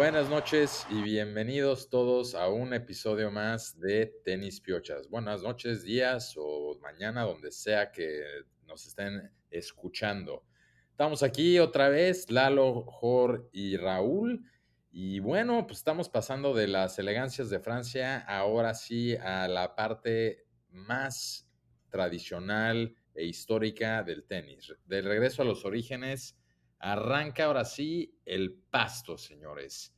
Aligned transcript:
Buenas 0.00 0.30
noches 0.30 0.86
y 0.88 1.02
bienvenidos 1.02 1.90
todos 1.90 2.34
a 2.34 2.48
un 2.48 2.72
episodio 2.72 3.30
más 3.30 3.78
de 3.78 4.06
Tenis 4.24 4.58
Piochas. 4.58 5.10
Buenas 5.10 5.42
noches, 5.42 5.82
días 5.82 6.36
o 6.38 6.78
mañana, 6.80 7.24
donde 7.24 7.52
sea 7.52 7.92
que 7.92 8.22
nos 8.66 8.86
estén 8.86 9.30
escuchando. 9.50 10.46
Estamos 10.88 11.22
aquí 11.22 11.58
otra 11.58 11.90
vez, 11.90 12.30
Lalo, 12.30 12.86
Jor 12.86 13.50
y 13.52 13.76
Raúl. 13.76 14.42
Y 14.90 15.20
bueno, 15.20 15.66
pues 15.66 15.80
estamos 15.80 16.08
pasando 16.08 16.54
de 16.54 16.66
las 16.66 16.98
elegancias 16.98 17.50
de 17.50 17.60
Francia 17.60 18.20
ahora 18.20 18.72
sí 18.72 19.16
a 19.16 19.48
la 19.48 19.76
parte 19.76 20.46
más 20.70 21.46
tradicional 21.90 22.96
e 23.14 23.26
histórica 23.26 24.02
del 24.02 24.24
tenis. 24.24 24.72
De 24.86 25.02
regreso 25.02 25.42
a 25.42 25.44
los 25.44 25.66
orígenes, 25.66 26.39
arranca 26.80 27.44
ahora 27.44 27.64
sí 27.64 28.18
el 28.24 28.54
pasto, 28.54 29.16
señores. 29.16 29.94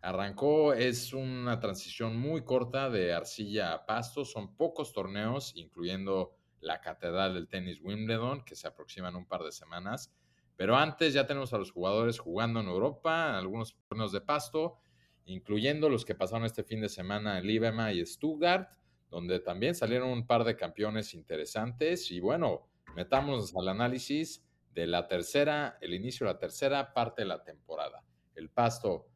Arrancó, 0.00 0.72
es 0.72 1.12
una 1.12 1.60
transición 1.60 2.16
muy 2.16 2.42
corta 2.42 2.88
de 2.88 3.12
arcilla 3.12 3.74
a 3.74 3.84
pasto, 3.84 4.24
son 4.24 4.56
pocos 4.56 4.92
torneos, 4.92 5.52
incluyendo 5.56 6.34
la 6.60 6.80
Catedral 6.80 7.34
del 7.34 7.48
Tenis 7.48 7.80
Wimbledon, 7.82 8.44
que 8.44 8.54
se 8.54 8.68
aproximan 8.68 9.16
un 9.16 9.26
par 9.26 9.42
de 9.42 9.52
semanas. 9.52 10.14
Pero 10.56 10.76
antes 10.76 11.12
ya 11.12 11.26
tenemos 11.26 11.52
a 11.52 11.58
los 11.58 11.72
jugadores 11.72 12.18
jugando 12.18 12.60
en 12.60 12.68
Europa, 12.68 13.36
algunos 13.36 13.76
torneos 13.88 14.12
de 14.12 14.20
pasto, 14.20 14.78
incluyendo 15.24 15.88
los 15.88 16.04
que 16.04 16.14
pasaron 16.14 16.44
este 16.44 16.64
fin 16.64 16.80
de 16.80 16.88
semana 16.88 17.38
en 17.38 17.46
Libema 17.46 17.92
y 17.92 18.04
Stuttgart, 18.06 18.70
donde 19.10 19.40
también 19.40 19.74
salieron 19.74 20.10
un 20.10 20.26
par 20.26 20.44
de 20.44 20.56
campeones 20.56 21.12
interesantes. 21.14 22.10
Y 22.10 22.20
bueno, 22.20 22.68
metamos 22.94 23.54
al 23.56 23.68
análisis 23.68 24.44
de 24.70 24.86
la 24.86 25.08
tercera, 25.08 25.78
el 25.80 25.94
inicio 25.94 26.26
de 26.26 26.32
la 26.32 26.38
tercera 26.38 26.92
parte 26.92 27.22
de 27.22 27.28
la 27.28 27.42
temporada. 27.42 28.04
El 28.34 28.50
pasto. 28.50 29.08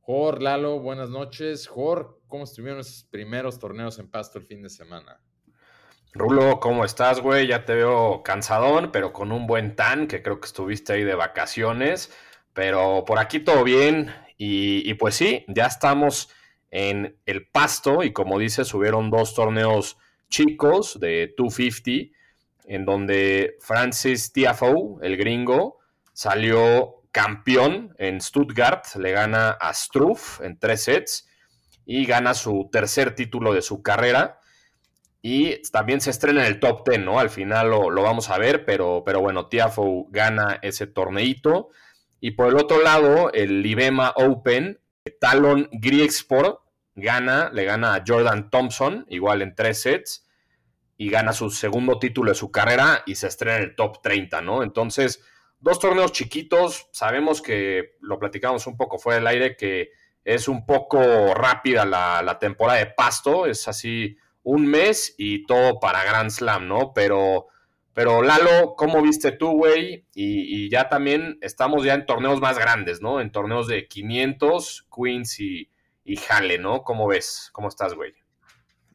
Jor, 0.00 0.42
Lalo, 0.42 0.80
buenas 0.80 1.10
noches. 1.10 1.66
Jor, 1.66 2.20
¿cómo 2.26 2.44
estuvieron 2.44 2.80
esos 2.80 3.04
primeros 3.04 3.58
torneos 3.58 3.98
en 3.98 4.10
pasto 4.10 4.38
el 4.38 4.44
fin 4.44 4.62
de 4.62 4.70
semana? 4.70 5.20
Rulo, 6.12 6.58
¿cómo 6.58 6.84
estás, 6.84 7.20
güey? 7.20 7.46
Ya 7.46 7.64
te 7.64 7.74
veo 7.74 8.22
cansadón, 8.24 8.90
pero 8.90 9.12
con 9.12 9.30
un 9.30 9.46
buen 9.46 9.76
tan, 9.76 10.08
que 10.08 10.22
creo 10.22 10.40
que 10.40 10.46
estuviste 10.46 10.92
ahí 10.92 11.04
de 11.04 11.14
vacaciones. 11.14 12.12
Pero 12.52 13.04
por 13.06 13.18
aquí 13.18 13.40
todo 13.40 13.62
bien. 13.62 14.12
Y, 14.36 14.88
y 14.88 14.94
pues 14.94 15.14
sí, 15.14 15.44
ya 15.48 15.66
estamos 15.66 16.30
en 16.70 17.20
el 17.26 17.48
pasto. 17.48 18.02
Y 18.02 18.12
como 18.12 18.38
dices, 18.38 18.68
subieron 18.68 19.10
dos 19.10 19.34
torneos 19.34 19.98
chicos 20.28 20.98
de 20.98 21.34
250 21.36 22.19
en 22.70 22.84
donde 22.84 23.56
Francis 23.58 24.32
Tiafoe, 24.32 25.00
el 25.02 25.16
gringo, 25.16 25.80
salió 26.12 27.02
campeón 27.10 27.96
en 27.98 28.20
Stuttgart, 28.20 28.86
le 28.94 29.10
gana 29.10 29.50
a 29.50 29.74
Struff 29.74 30.40
en 30.40 30.56
tres 30.56 30.84
sets 30.84 31.28
y 31.84 32.06
gana 32.06 32.32
su 32.32 32.68
tercer 32.70 33.16
título 33.16 33.52
de 33.52 33.62
su 33.62 33.82
carrera. 33.82 34.38
Y 35.20 35.60
también 35.72 36.00
se 36.00 36.10
estrena 36.10 36.42
en 36.42 36.46
el 36.46 36.60
top 36.60 36.88
10, 36.88 37.00
¿no? 37.00 37.18
Al 37.18 37.28
final 37.28 37.70
lo, 37.70 37.90
lo 37.90 38.02
vamos 38.02 38.30
a 38.30 38.38
ver, 38.38 38.64
pero, 38.64 39.02
pero 39.04 39.20
bueno, 39.20 39.48
Tiafoe 39.48 40.06
gana 40.10 40.60
ese 40.62 40.86
torneito. 40.86 41.70
Y 42.20 42.30
por 42.30 42.50
el 42.50 42.56
otro 42.56 42.80
lado, 42.80 43.32
el 43.32 43.62
Libema 43.62 44.12
Open, 44.14 44.78
Talon 45.20 45.68
Griegsport 45.72 46.60
gana, 46.94 47.50
le 47.52 47.64
gana 47.64 47.96
a 47.96 48.04
Jordan 48.06 48.48
Thompson, 48.48 49.06
igual 49.08 49.42
en 49.42 49.56
tres 49.56 49.82
sets 49.82 50.29
y 51.00 51.08
gana 51.08 51.32
su 51.32 51.48
segundo 51.48 51.98
título 51.98 52.30
de 52.30 52.34
su 52.34 52.50
carrera 52.50 53.04
y 53.06 53.14
se 53.14 53.26
estrena 53.26 53.56
en 53.56 53.62
el 53.62 53.74
top 53.74 54.02
30, 54.02 54.42
¿no? 54.42 54.62
Entonces, 54.62 55.24
dos 55.58 55.78
torneos 55.78 56.12
chiquitos, 56.12 56.90
sabemos 56.92 57.40
que 57.40 57.96
lo 58.02 58.18
platicamos 58.18 58.66
un 58.66 58.76
poco 58.76 58.98
fuera 58.98 59.16
del 59.16 59.26
aire, 59.28 59.56
que 59.56 59.92
es 60.24 60.46
un 60.46 60.66
poco 60.66 61.32
rápida 61.32 61.86
la, 61.86 62.36
temporada 62.38 62.80
de 62.80 62.88
pasto, 62.88 63.46
es 63.46 63.66
así 63.66 64.18
un 64.42 64.66
mes 64.66 65.14
y 65.16 65.46
todo 65.46 65.80
para 65.80 66.04
Grand 66.04 66.28
Slam, 66.28 66.68
¿no? 66.68 66.92
Pero, 66.92 67.46
pero 67.94 68.22
Lalo, 68.22 68.74
¿cómo 68.76 69.00
viste 69.00 69.32
tú, 69.32 69.52
güey? 69.52 70.04
Y, 70.14 70.68
ya 70.68 70.90
también 70.90 71.38
estamos 71.40 71.82
ya 71.82 71.94
en 71.94 72.04
torneos 72.04 72.42
más 72.42 72.58
grandes, 72.58 73.00
¿no? 73.00 73.22
En 73.22 73.32
torneos 73.32 73.68
de 73.68 73.88
500, 73.88 74.86
Queens 74.94 75.40
y, 75.40 75.70
y 76.04 76.18
¿no? 76.58 76.82
¿Cómo 76.82 77.08
ves? 77.08 77.48
¿Cómo 77.54 77.68
estás, 77.68 77.94
güey? 77.94 78.12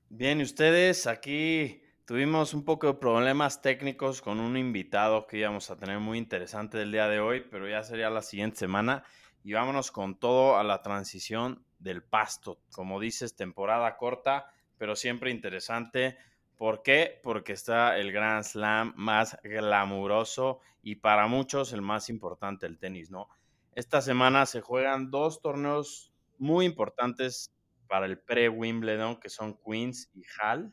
Bien, 0.09 0.39
¿y 0.39 0.43
ustedes 0.43 1.07
aquí 1.07 1.81
Tuvimos 2.05 2.53
un 2.53 2.63
poco 2.63 2.85
de 2.85 2.93
problemas 2.93 3.63
técnicos 3.63 4.21
con 4.21 4.39
un 4.39 4.57
invitado 4.57 5.25
que 5.25 5.39
íbamos 5.39 5.71
a 5.71 5.75
tener 5.75 5.97
muy 5.97 6.19
interesante 6.19 6.79
el 6.79 6.91
día 6.91 7.07
de 7.07 7.19
hoy, 7.19 7.41
pero 7.49 7.67
ya 7.67 7.81
sería 7.81 8.11
la 8.11 8.21
siguiente 8.21 8.57
semana. 8.57 9.03
Y 9.43 9.53
vámonos 9.53 9.89
con 9.89 10.19
todo 10.19 10.55
a 10.57 10.63
la 10.63 10.83
transición 10.83 11.65
del 11.79 12.03
pasto. 12.03 12.59
Como 12.71 12.99
dices, 12.99 13.35
temporada 13.35 13.97
corta, 13.97 14.51
pero 14.77 14.95
siempre 14.95 15.31
interesante. 15.31 16.15
¿Por 16.57 16.83
qué? 16.83 17.19
Porque 17.23 17.53
está 17.53 17.97
el 17.97 18.11
Grand 18.11 18.43
Slam 18.43 18.93
más 18.95 19.39
glamuroso 19.41 20.59
y 20.83 20.97
para 20.97 21.25
muchos 21.25 21.73
el 21.73 21.81
más 21.81 22.09
importante 22.09 22.67
del 22.67 22.77
tenis, 22.77 23.09
¿no? 23.09 23.29
Esta 23.73 24.03
semana 24.03 24.45
se 24.45 24.61
juegan 24.61 25.09
dos 25.09 25.41
torneos 25.41 26.13
muy 26.37 26.67
importantes 26.67 27.51
para 27.87 28.05
el 28.05 28.19
pre-Wimbledon, 28.19 29.19
que 29.19 29.29
son 29.29 29.57
Queens 29.57 30.11
y 30.13 30.21
Hall 30.39 30.71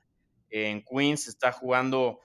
en 0.53 0.85
Queens 0.85 1.29
está 1.29 1.51
jugando, 1.51 2.21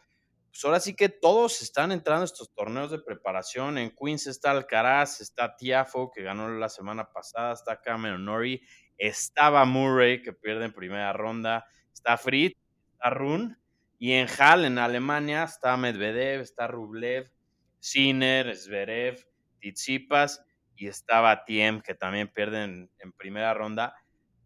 pues 0.51 0.63
ahora 0.65 0.79
sí 0.81 0.93
que 0.93 1.07
todos 1.07 1.61
están 1.61 1.91
entrando 1.93 2.23
a 2.23 2.25
estos 2.25 2.53
torneos 2.53 2.91
de 2.91 2.99
preparación. 2.99 3.77
En 3.77 3.95
Queens 3.95 4.27
está 4.27 4.51
Alcaraz, 4.51 5.21
está 5.21 5.55
Tiafo, 5.55 6.11
que 6.11 6.23
ganó 6.23 6.49
la 6.49 6.69
semana 6.69 7.09
pasada, 7.09 7.53
está 7.53 7.81
Cameron 7.81 8.25
Norrie, 8.25 8.61
estaba 8.97 9.63
Murray, 9.65 10.21
que 10.21 10.33
pierde 10.33 10.65
en 10.65 10.73
primera 10.73 11.13
ronda, 11.13 11.65
está 11.93 12.17
Fritz, 12.17 12.57
está 12.91 13.09
Run, 13.11 13.57
y 13.97 14.13
en 14.13 14.27
Hall, 14.27 14.65
en 14.65 14.77
Alemania, 14.77 15.43
está 15.43 15.77
Medvedev, 15.77 16.41
está 16.41 16.67
Rublev, 16.67 17.31
Sinner, 17.79 18.55
Zverev, 18.55 19.25
Tsitsipas, 19.59 20.43
y 20.75 20.87
estaba 20.87 21.45
Tiem, 21.45 21.81
que 21.81 21.95
también 21.95 22.27
pierden 22.27 22.91
en 22.99 23.11
primera 23.13 23.53
ronda 23.53 23.95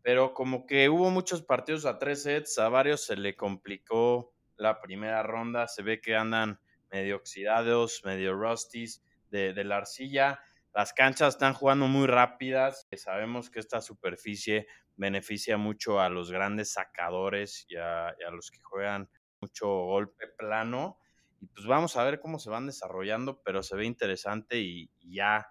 pero 0.03 0.33
como 0.33 0.65
que 0.65 0.89
hubo 0.89 1.09
muchos 1.09 1.43
partidos 1.43 1.85
a 1.85 1.99
tres 1.99 2.23
sets, 2.23 2.57
a 2.57 2.69
varios 2.69 3.05
se 3.05 3.15
le 3.15 3.35
complicó 3.35 4.33
la 4.57 4.81
primera 4.81 5.23
ronda, 5.23 5.67
se 5.67 5.83
ve 5.83 6.01
que 6.01 6.15
andan 6.15 6.59
medio 6.91 7.17
oxidados, 7.17 8.01
medio 8.03 8.33
rusties 8.33 9.03
de, 9.29 9.63
la 9.63 9.77
arcilla. 9.77 10.39
Las 10.73 10.93
canchas 10.93 11.35
están 11.35 11.53
jugando 11.53 11.87
muy 11.87 12.07
rápidas. 12.07 12.87
Sabemos 12.95 13.49
que 13.49 13.59
esta 13.59 13.81
superficie 13.81 14.67
beneficia 14.95 15.57
mucho 15.57 15.99
a 15.99 16.09
los 16.09 16.31
grandes 16.31 16.73
sacadores 16.73 17.65
y 17.69 17.75
a, 17.75 18.13
los 18.31 18.51
que 18.51 18.61
juegan 18.61 19.09
mucho 19.39 19.67
golpe 19.67 20.27
plano. 20.27 20.97
Y 21.39 21.47
pues 21.47 21.65
vamos 21.65 21.95
a 21.97 22.03
ver 22.03 22.19
cómo 22.19 22.37
se 22.37 22.49
van 22.49 22.67
desarrollando, 22.67 23.41
pero 23.43 23.63
se 23.63 23.75
ve 23.75 23.85
interesante 23.85 24.59
y, 24.59 24.91
y 24.99 25.15
ya 25.15 25.47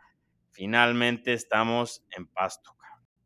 finalmente 0.51 1.33
estamos 1.33 2.05
en 2.17 2.29
pasto. 2.29 2.77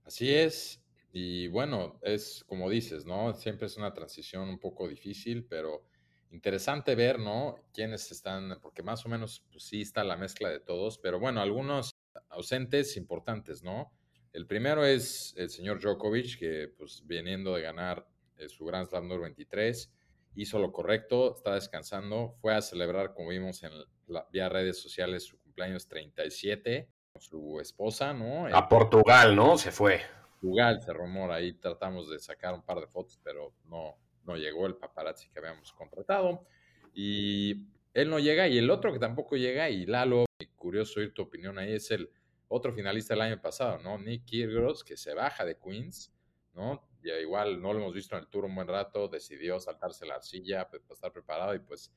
Así 0.04 0.34
es, 0.34 0.83
y 1.16 1.47
bueno, 1.47 2.00
es 2.02 2.44
como 2.48 2.69
dices, 2.69 3.06
¿no? 3.06 3.32
Siempre 3.34 3.69
es 3.69 3.76
una 3.76 3.94
transición 3.94 4.48
un 4.48 4.58
poco 4.58 4.88
difícil, 4.88 5.47
pero 5.47 5.84
interesante 6.32 6.97
ver, 6.97 7.20
¿no? 7.20 7.54
Quiénes 7.72 8.10
están, 8.10 8.58
porque 8.60 8.82
más 8.82 9.06
o 9.06 9.08
menos 9.08 9.44
pues, 9.52 9.62
sí 9.62 9.82
está 9.82 10.02
la 10.02 10.16
mezcla 10.16 10.48
de 10.50 10.58
todos, 10.58 10.98
pero 10.98 11.20
bueno, 11.20 11.40
algunos 11.40 11.94
ausentes 12.31 12.96
importantes, 12.96 13.62
¿no? 13.62 13.93
El 14.32 14.49
primero 14.49 14.84
es 14.84 15.34
el 15.37 15.50
señor 15.50 15.81
Djokovic, 15.81 16.37
que 16.37 16.75
pues 16.76 17.05
viniendo 17.06 17.55
de 17.55 17.62
ganar 17.62 18.08
eh, 18.37 18.49
su 18.49 18.64
Grand 18.64 18.88
Slam 18.88 19.05
número 19.05 19.22
23, 19.22 19.93
hizo 20.34 20.58
lo 20.58 20.72
correcto, 20.72 21.37
está 21.37 21.55
descansando, 21.55 22.34
fue 22.40 22.56
a 22.56 22.61
celebrar, 22.61 23.14
como 23.14 23.28
vimos 23.28 23.62
en 23.62 23.70
la, 24.08 24.26
vía 24.32 24.49
redes 24.49 24.82
sociales, 24.82 25.22
su 25.22 25.38
cumpleaños 25.38 25.87
37 25.87 26.88
con 27.12 27.22
su 27.22 27.61
esposa, 27.61 28.12
¿no? 28.12 28.49
A 28.52 28.69
Portugal, 28.69 29.37
¿no? 29.37 29.56
Se 29.56 29.70
fue. 29.70 30.00
Portugal 30.44 30.82
se 30.82 30.93
rumora, 30.93 31.37
ahí 31.37 31.55
tratamos 31.55 32.11
de 32.11 32.19
sacar 32.19 32.52
un 32.52 32.62
par 32.62 32.79
de 32.79 32.87
fotos, 32.87 33.19
pero 33.23 33.55
no, 33.64 33.96
no 34.25 34.37
llegó 34.37 34.67
el 34.67 34.76
paparazzi 34.76 35.31
que 35.31 35.38
habíamos 35.38 35.73
contratado. 35.73 36.44
Y 36.93 37.67
él 37.94 38.11
no 38.11 38.19
llega, 38.19 38.46
y 38.46 38.58
el 38.58 38.70
otro 38.70 38.93
que 38.93 38.99
tampoco 38.99 39.37
llega, 39.37 39.70
y 39.70 39.87
Lalo, 39.87 40.26
curioso 40.56 41.00
oír 41.00 41.14
tu 41.14 41.23
opinión 41.23 41.58
ahí, 41.58 41.73
es 41.73 41.91
el 41.91 42.11
otro 42.49 42.75
finalista 42.75 43.14
del 43.14 43.23
año 43.23 43.41
pasado, 43.41 43.79
¿no? 43.79 43.99
Nick 43.99 44.26
Kyrgios, 44.26 44.85
que 44.85 44.99
se 44.99 45.14
baja 45.14 45.46
de 45.46 45.58
Queens, 45.58 46.12
¿no? 46.52 46.87
Ya 47.02 47.19
igual 47.19 47.61
no 47.62 47.73
lo 47.73 47.81
hemos 47.81 47.94
visto 47.94 48.14
en 48.14 48.23
el 48.23 48.29
tour 48.29 48.44
un 48.44 48.55
buen 48.55 48.69
rato, 48.69 49.08
decidió 49.08 49.58
saltarse 49.61 50.05
la 50.05 50.17
arcilla 50.17 50.69
pues, 50.69 50.82
para 50.82 50.94
estar 50.94 51.12
preparado 51.12 51.55
y 51.55 51.58
pues 51.61 51.90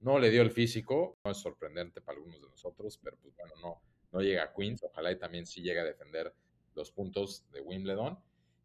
no 0.00 0.18
le 0.18 0.30
dio 0.30 0.42
el 0.42 0.50
físico, 0.50 1.16
no 1.24 1.30
es 1.30 1.38
sorprendente 1.38 2.02
para 2.02 2.18
algunos 2.18 2.40
de 2.40 2.48
nosotros, 2.48 2.98
pero 3.02 3.16
pues 3.16 3.34
bueno, 3.34 3.54
no, 3.62 3.82
no 4.12 4.20
llega 4.20 4.44
a 4.44 4.52
Queens, 4.52 4.82
ojalá 4.82 5.10
y 5.10 5.18
también 5.18 5.46
sí 5.46 5.62
llegue 5.62 5.80
a 5.80 5.84
defender 5.84 6.34
los 6.74 6.90
puntos 6.90 7.44
de 7.52 7.60
Wimbledon. 7.60 8.18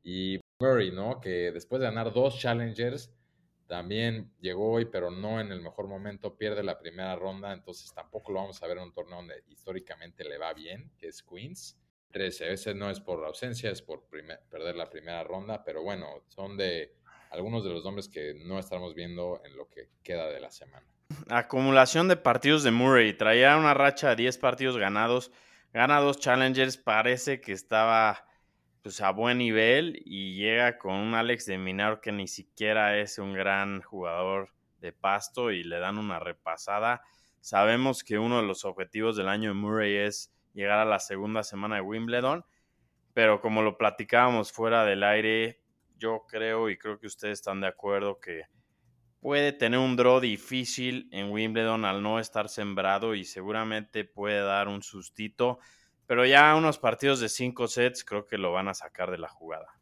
Y 0.03 0.39
Murray, 0.59 0.91
¿no? 0.91 1.19
Que 1.19 1.51
después 1.51 1.79
de 1.79 1.87
ganar 1.87 2.13
dos 2.13 2.39
Challengers, 2.39 3.13
también 3.67 4.31
llegó 4.39 4.71
hoy, 4.71 4.85
pero 4.85 5.11
no 5.11 5.39
en 5.39 5.51
el 5.51 5.61
mejor 5.61 5.87
momento, 5.87 6.35
pierde 6.35 6.63
la 6.63 6.79
primera 6.79 7.15
ronda, 7.15 7.53
entonces 7.53 7.93
tampoco 7.93 8.31
lo 8.31 8.39
vamos 8.39 8.61
a 8.63 8.67
ver 8.67 8.77
en 8.77 8.83
un 8.83 8.93
torneo 8.93 9.17
donde 9.17 9.43
históricamente 9.47 10.23
le 10.23 10.37
va 10.37 10.53
bien, 10.53 10.91
que 10.97 11.07
es 11.07 11.21
Queens. 11.21 11.77
13. 12.11 12.53
Ese 12.53 12.73
no 12.73 12.89
es 12.89 12.99
por 12.99 13.23
ausencia, 13.23 13.69
es 13.69 13.81
por 13.81 14.03
perder 14.49 14.75
la 14.75 14.89
primera 14.89 15.23
ronda, 15.23 15.63
pero 15.63 15.83
bueno, 15.83 16.23
son 16.27 16.57
de 16.57 16.95
algunos 17.31 17.63
de 17.63 17.69
los 17.69 17.83
nombres 17.83 18.09
que 18.09 18.33
no 18.33 18.57
estamos 18.57 18.95
viendo 18.95 19.41
en 19.45 19.55
lo 19.55 19.69
que 19.69 19.89
queda 20.01 20.27
de 20.27 20.39
la 20.39 20.51
semana. 20.51 20.85
Acumulación 21.29 22.07
de 22.07 22.17
partidos 22.17 22.63
de 22.63 22.71
Murray. 22.71 23.13
Traía 23.13 23.57
una 23.57 23.73
racha 23.73 24.09
de 24.09 24.15
10 24.17 24.37
partidos 24.39 24.77
ganados. 24.77 25.31
Gana 25.71 25.99
dos 25.99 26.19
Challengers. 26.19 26.77
Parece 26.77 27.41
que 27.41 27.51
estaba 27.51 28.25
pues, 28.81 29.01
a 29.01 29.11
buen 29.11 29.37
nivel 29.37 30.01
y 30.03 30.35
llega 30.35 30.79
con 30.79 30.95
un 30.95 31.13
Alex 31.13 31.45
de 31.45 31.59
Minaro 31.59 32.01
que 32.01 32.11
ni 32.11 32.27
siquiera 32.27 32.97
es 32.97 33.19
un 33.19 33.33
gran 33.33 33.81
jugador 33.81 34.51
de 34.81 34.93
pasto 34.93 35.51
y 35.51 35.63
le 35.63 35.77
dan 35.77 35.99
una 35.99 36.19
repasada. 36.19 37.03
Sabemos 37.39 38.03
que 38.03 38.17
uno 38.17 38.41
de 38.41 38.47
los 38.47 38.65
objetivos 38.65 39.15
del 39.15 39.29
año 39.29 39.49
de 39.49 39.53
Murray 39.53 39.95
es 39.95 40.33
llegar 40.53 40.79
a 40.79 40.85
la 40.85 40.99
segunda 40.99 41.43
semana 41.43 41.75
de 41.75 41.81
Wimbledon, 41.81 42.43
pero 43.13 43.39
como 43.39 43.61
lo 43.61 43.77
platicábamos 43.77 44.51
fuera 44.51 44.85
del 44.85 45.03
aire, 45.03 45.61
yo 45.99 46.25
creo 46.27 46.69
y 46.69 46.79
creo 46.79 46.99
que 46.99 47.05
ustedes 47.05 47.39
están 47.39 47.61
de 47.61 47.67
acuerdo 47.67 48.19
que 48.19 48.45
puede 49.19 49.51
tener 49.51 49.79
un 49.79 49.95
draw 49.95 50.19
difícil 50.19 51.09
en 51.11 51.31
Wimbledon 51.31 51.85
al 51.85 52.01
no 52.01 52.19
estar 52.19 52.49
sembrado 52.49 53.15
y 53.15 53.25
seguramente 53.25 54.05
puede 54.05 54.41
dar 54.41 54.67
un 54.67 54.81
sustito, 54.81 55.59
pero 56.05 56.25
ya 56.25 56.55
unos 56.55 56.79
partidos 56.79 57.19
de 57.19 57.29
cinco 57.29 57.67
sets 57.67 58.03
creo 58.03 58.25
que 58.25 58.37
lo 58.37 58.51
van 58.51 58.67
a 58.67 58.73
sacar 58.73 59.11
de 59.11 59.17
la 59.17 59.29
jugada. 59.29 59.79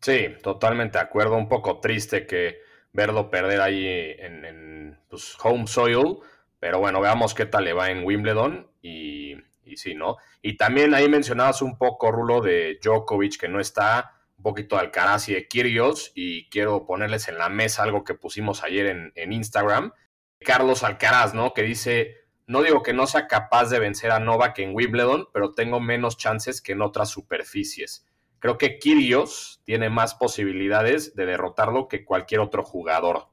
Sí, 0.00 0.28
totalmente 0.42 0.98
de 0.98 1.04
acuerdo. 1.04 1.36
Un 1.36 1.48
poco 1.48 1.78
triste 1.80 2.26
que 2.26 2.58
verlo 2.92 3.30
perder 3.30 3.60
ahí 3.60 3.86
en, 4.18 4.98
pues, 5.08 5.36
home 5.42 5.66
soil, 5.66 6.18
pero 6.58 6.78
bueno, 6.78 7.00
veamos 7.00 7.34
qué 7.34 7.46
tal 7.46 7.64
le 7.64 7.72
va 7.72 7.90
en 7.90 8.04
Wimbledon 8.04 8.70
y, 8.82 9.34
y 9.64 9.76
sí, 9.76 9.94
¿no? 9.94 10.16
Y 10.42 10.56
también 10.56 10.94
ahí 10.94 11.08
mencionabas 11.08 11.62
un 11.62 11.78
poco, 11.78 12.10
Rulo, 12.10 12.40
de 12.40 12.78
Djokovic, 12.82 13.38
que 13.38 13.48
no 13.48 13.60
está, 13.60 14.19
un 14.40 14.42
poquito 14.42 14.76
de 14.76 14.82
Alcaraz 14.82 15.28
y 15.28 15.34
de 15.34 15.46
Kyrgios, 15.46 16.12
y 16.14 16.48
quiero 16.48 16.86
ponerles 16.86 17.28
en 17.28 17.36
la 17.36 17.50
mesa 17.50 17.82
algo 17.82 18.04
que 18.04 18.14
pusimos 18.14 18.64
ayer 18.64 18.86
en, 18.86 19.12
en 19.14 19.34
Instagram. 19.34 19.92
Carlos 20.38 20.82
Alcaraz, 20.82 21.34
¿no? 21.34 21.52
Que 21.52 21.62
dice, 21.62 22.16
no 22.46 22.62
digo 22.62 22.82
que 22.82 22.94
no 22.94 23.06
sea 23.06 23.26
capaz 23.26 23.68
de 23.68 23.78
vencer 23.78 24.10
a 24.12 24.18
Novak 24.18 24.58
en 24.60 24.74
Wimbledon, 24.74 25.28
pero 25.34 25.52
tengo 25.52 25.78
menos 25.78 26.16
chances 26.16 26.62
que 26.62 26.72
en 26.72 26.80
otras 26.80 27.10
superficies. 27.10 28.06
Creo 28.38 28.56
que 28.56 28.78
Kyrgios 28.78 29.60
tiene 29.64 29.90
más 29.90 30.14
posibilidades 30.14 31.14
de 31.14 31.26
derrotarlo 31.26 31.88
que 31.88 32.06
cualquier 32.06 32.40
otro 32.40 32.62
jugador. 32.62 33.28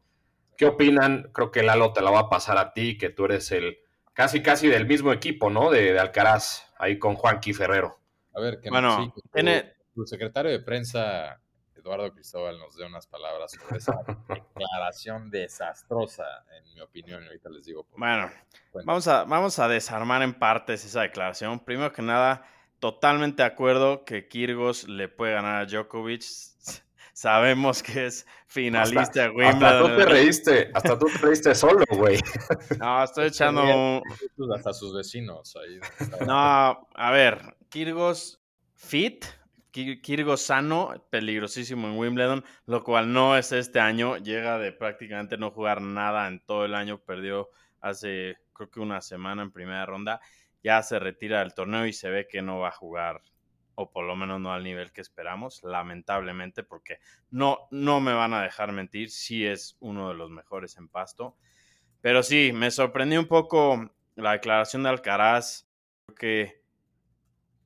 ¿Qué 0.58 0.66
opinan? 0.66 1.32
Creo 1.34 1.52
que 1.52 1.64
Lalo 1.64 1.94
te 1.94 2.02
la 2.02 2.12
va 2.12 2.20
a 2.20 2.30
pasar 2.30 2.58
a 2.58 2.74
ti, 2.74 2.98
que 2.98 3.10
tú 3.10 3.24
eres 3.24 3.50
el 3.54 3.78
casi 4.12 4.42
casi 4.42 4.68
del 4.68 4.86
mismo 4.86 5.14
equipo, 5.14 5.50
¿no? 5.50 5.72
De, 5.72 5.98
Alcaraz, 5.98 6.74
ahí 6.78 7.00
con 7.00 7.16
Juanqui 7.16 7.54
Ferrero. 7.54 8.02
A 8.36 8.42
ver, 8.42 8.60
que 8.60 8.70
bueno, 8.70 9.14
tiene... 9.32 9.77
tu 9.98 10.06
secretario 10.06 10.52
de 10.52 10.60
prensa, 10.60 11.42
Eduardo 11.76 12.14
Cristóbal, 12.14 12.60
nos 12.60 12.76
dé 12.76 12.86
unas 12.86 13.08
palabras 13.08 13.52
sobre 13.52 13.80
esa 13.80 13.94
declaración 14.30 15.32
desastrosa, 15.32 16.24
en 16.56 16.72
mi 16.76 16.82
opinión, 16.82 17.24
y 17.24 17.26
ahorita 17.26 17.50
les 17.50 17.66
digo. 17.66 17.88
bueno, 17.96 18.30
vamos 18.86 19.08
a, 19.08 19.24
vamos 19.24 19.58
a 19.58 19.68
desarmar 19.68 20.22
en 20.22 20.36
partes 20.36 20.86
esa 20.86 21.02
declaración. 21.02 21.60
Primero 21.66 21.92
que 21.92 22.04
nada, 22.04 22.46
totalmente 22.78 23.42
de 23.42 23.48
acuerdo 23.48 24.06
que 24.06 24.28
Kirgos 24.28 24.88
le 24.88 25.10
puede 25.10 25.34
ganar 25.34 25.64
a 25.64 25.66
Djokovic 25.66 26.22
sabemos 27.14 27.82
que 27.82 28.06
es 28.06 28.28
finalista 28.46 29.24
de 29.24 29.30
Wimbledon. 29.30 29.64
Hasta 29.64 29.82
tú 29.82 29.98
te 29.98 30.06
reíste, 30.06 30.72
hasta 30.76 31.00
tú 31.00 31.08
te 31.08 31.18
reíste 31.18 31.56
solo, 31.56 31.84
güey. 31.90 32.20
No, 32.80 33.04
estoy 33.04 33.30
echando 33.30 34.04
hasta 34.54 34.74
sus 34.74 34.96
vecinos 34.96 35.56
ahí. 35.56 35.80
No, 36.28 36.88
a 36.94 37.12
ver, 37.12 37.58
Kirgos 37.70 38.40
fit, 38.76 39.26
Kirgos 39.72 40.42
sano, 40.42 41.06
peligrosísimo 41.10 41.88
en 41.88 41.98
Wimbledon, 41.98 42.44
lo 42.66 42.84
cual 42.84 43.14
no 43.14 43.38
es 43.38 43.52
este 43.52 43.80
año, 43.80 44.18
llega 44.18 44.58
de 44.58 44.72
prácticamente 44.72 45.38
no 45.38 45.52
jugar 45.52 45.82
nada 45.82 46.28
en 46.28 46.40
todo 46.40 46.66
el 46.66 46.74
año, 46.74 47.00
perdió 47.00 47.50
hace 47.82 48.38
creo 48.54 48.70
que 48.70 48.80
una 48.80 49.02
semana 49.02 49.44
en 49.44 49.52
primera 49.52 49.86
ronda, 49.86 50.20
ya 50.64 50.82
se 50.82 51.00
retira 51.00 51.40
del 51.40 51.54
torneo 51.54 51.86
y 51.86 51.94
se 51.94 52.10
ve 52.10 52.28
que 52.28 52.42
no 52.42 52.60
va 52.60 52.70
a 52.70 52.72
jugar 52.72 53.22
o 53.80 53.92
por 53.92 54.06
lo 54.06 54.16
menos 54.16 54.42
no 54.42 54.52
al 54.52 54.64
nivel 54.64 54.92
que 54.92 55.02
esperamos, 55.02 55.62
lamentablemente, 55.64 56.64
porque 56.64 56.98
no, 57.30 57.68
no 57.70 58.02
me 58.02 58.12
van 58.12 58.34
a 58.34 58.42
dejar 58.42 58.72
mentir, 58.72 59.12
sí 59.12 59.46
es 59.46 59.78
uno 59.80 60.10
de 60.10 60.16
los 60.16 60.32
mejores 60.32 60.78
en 60.78 60.90
pasto. 60.90 61.38
Pero 62.02 62.24
sí, 62.24 62.52
me 62.54 62.72
sorprendió 62.72 63.20
un 63.20 63.28
poco 63.28 63.92
la 64.16 64.32
declaración 64.32 64.82
de 64.82 64.90
Alcaraz, 64.90 65.70
que 66.18 66.64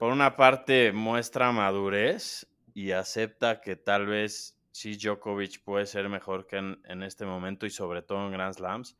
por 0.01 0.11
una 0.11 0.35
parte 0.35 0.91
muestra 0.91 1.51
madurez 1.51 2.47
y 2.73 2.89
acepta 2.89 3.61
que 3.61 3.75
tal 3.75 4.07
vez 4.07 4.59
sí 4.71 4.97
Djokovic 4.97 5.63
puede 5.63 5.85
ser 5.85 6.09
mejor 6.09 6.47
que 6.47 6.57
en, 6.57 7.03
este 7.03 7.23
momento 7.23 7.67
y 7.67 7.69
sobre 7.69 8.01
todo 8.01 8.25
en 8.25 8.31
Grand 8.31 8.55
Slams, 8.55 8.97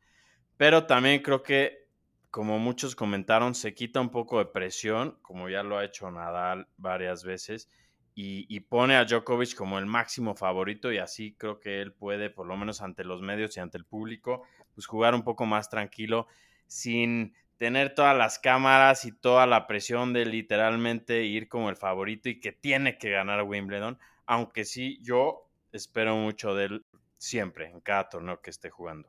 pero 0.56 0.86
también 0.86 1.20
creo 1.20 1.42
que 1.42 1.88
como 2.30 2.60
muchos 2.60 2.94
comentaron, 2.94 3.56
se 3.56 3.74
quita 3.74 4.00
un 4.00 4.10
poco 4.10 4.38
de 4.38 4.44
presión, 4.44 5.18
como 5.22 5.48
ya 5.48 5.64
lo 5.64 5.76
ha 5.76 5.84
hecho 5.84 6.08
Nadal 6.08 6.68
varias 6.76 7.24
veces, 7.24 7.68
y, 8.14 8.60
pone 8.60 8.94
a 8.94 9.04
Djokovic 9.04 9.56
como 9.56 9.80
el 9.80 9.86
máximo 9.86 10.36
favorito 10.36 10.92
y 10.92 10.98
así 10.98 11.34
creo 11.34 11.58
que 11.58 11.80
él 11.80 11.92
puede, 11.92 12.30
por 12.30 12.46
lo 12.46 12.56
menos 12.56 12.80
ante 12.80 13.02
los 13.02 13.22
medios 13.22 13.56
y 13.56 13.60
ante 13.60 13.76
el 13.76 13.86
público, 13.86 14.44
pues 14.72 14.86
jugar 14.86 15.16
un 15.16 15.24
poco 15.24 15.46
más 15.46 15.68
tranquilo 15.68 16.28
sin 16.68 17.34
tener 17.58 17.94
todas 17.94 18.16
las 18.16 18.38
cámaras 18.38 19.04
y 19.04 19.12
toda 19.12 19.46
la 19.46 19.66
presión 19.66 20.12
de 20.12 20.26
literalmente 20.26 21.24
ir 21.24 21.48
como 21.48 21.70
el 21.70 21.76
favorito 21.76 22.28
y 22.28 22.40
que 22.40 22.52
tiene 22.52 22.98
que 22.98 23.10
ganar 23.10 23.42
Wimbledon, 23.44 23.98
aunque 24.26 24.64
sí 24.64 24.98
yo 25.02 25.48
espero 25.72 26.16
mucho 26.16 26.54
de 26.54 26.64
él 26.64 26.86
siempre, 27.18 27.70
en 27.70 27.80
cada 27.80 28.08
torneo 28.08 28.40
que 28.40 28.50
esté 28.50 28.70
jugando. 28.70 29.08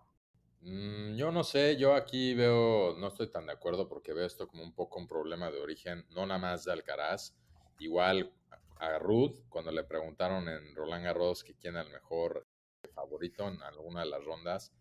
Mm, 0.61 1.15
yo 1.15 1.31
no 1.31 1.43
sé, 1.43 1.77
yo 1.77 1.93
aquí 1.93 2.33
veo, 2.35 2.95
no 2.97 3.07
estoy 3.07 3.29
tan 3.29 3.47
de 3.47 3.53
acuerdo 3.53 3.89
porque 3.89 4.13
veo 4.13 4.25
esto 4.25 4.47
como 4.47 4.63
un 4.63 4.73
poco 4.73 4.99
un 4.99 5.07
problema 5.07 5.51
de 5.51 5.59
origen, 5.59 6.05
no 6.11 6.25
nada 6.25 6.39
más 6.39 6.63
de 6.63 6.71
Alcaraz, 6.71 7.33
igual 7.79 8.31
a 8.77 8.97
Ruth, 8.99 9.39
cuando 9.49 9.71
le 9.71 9.83
preguntaron 9.83 10.47
en 10.47 10.75
Roland 10.75 11.03
Garros 11.03 11.43
que 11.43 11.55
quién 11.55 11.75
era 11.75 11.85
el 11.85 11.91
mejor 11.91 12.47
favorito 12.93 13.47
en 13.47 13.61
alguna 13.63 14.01
de 14.01 14.09
las 14.09 14.23
rondas, 14.23 14.71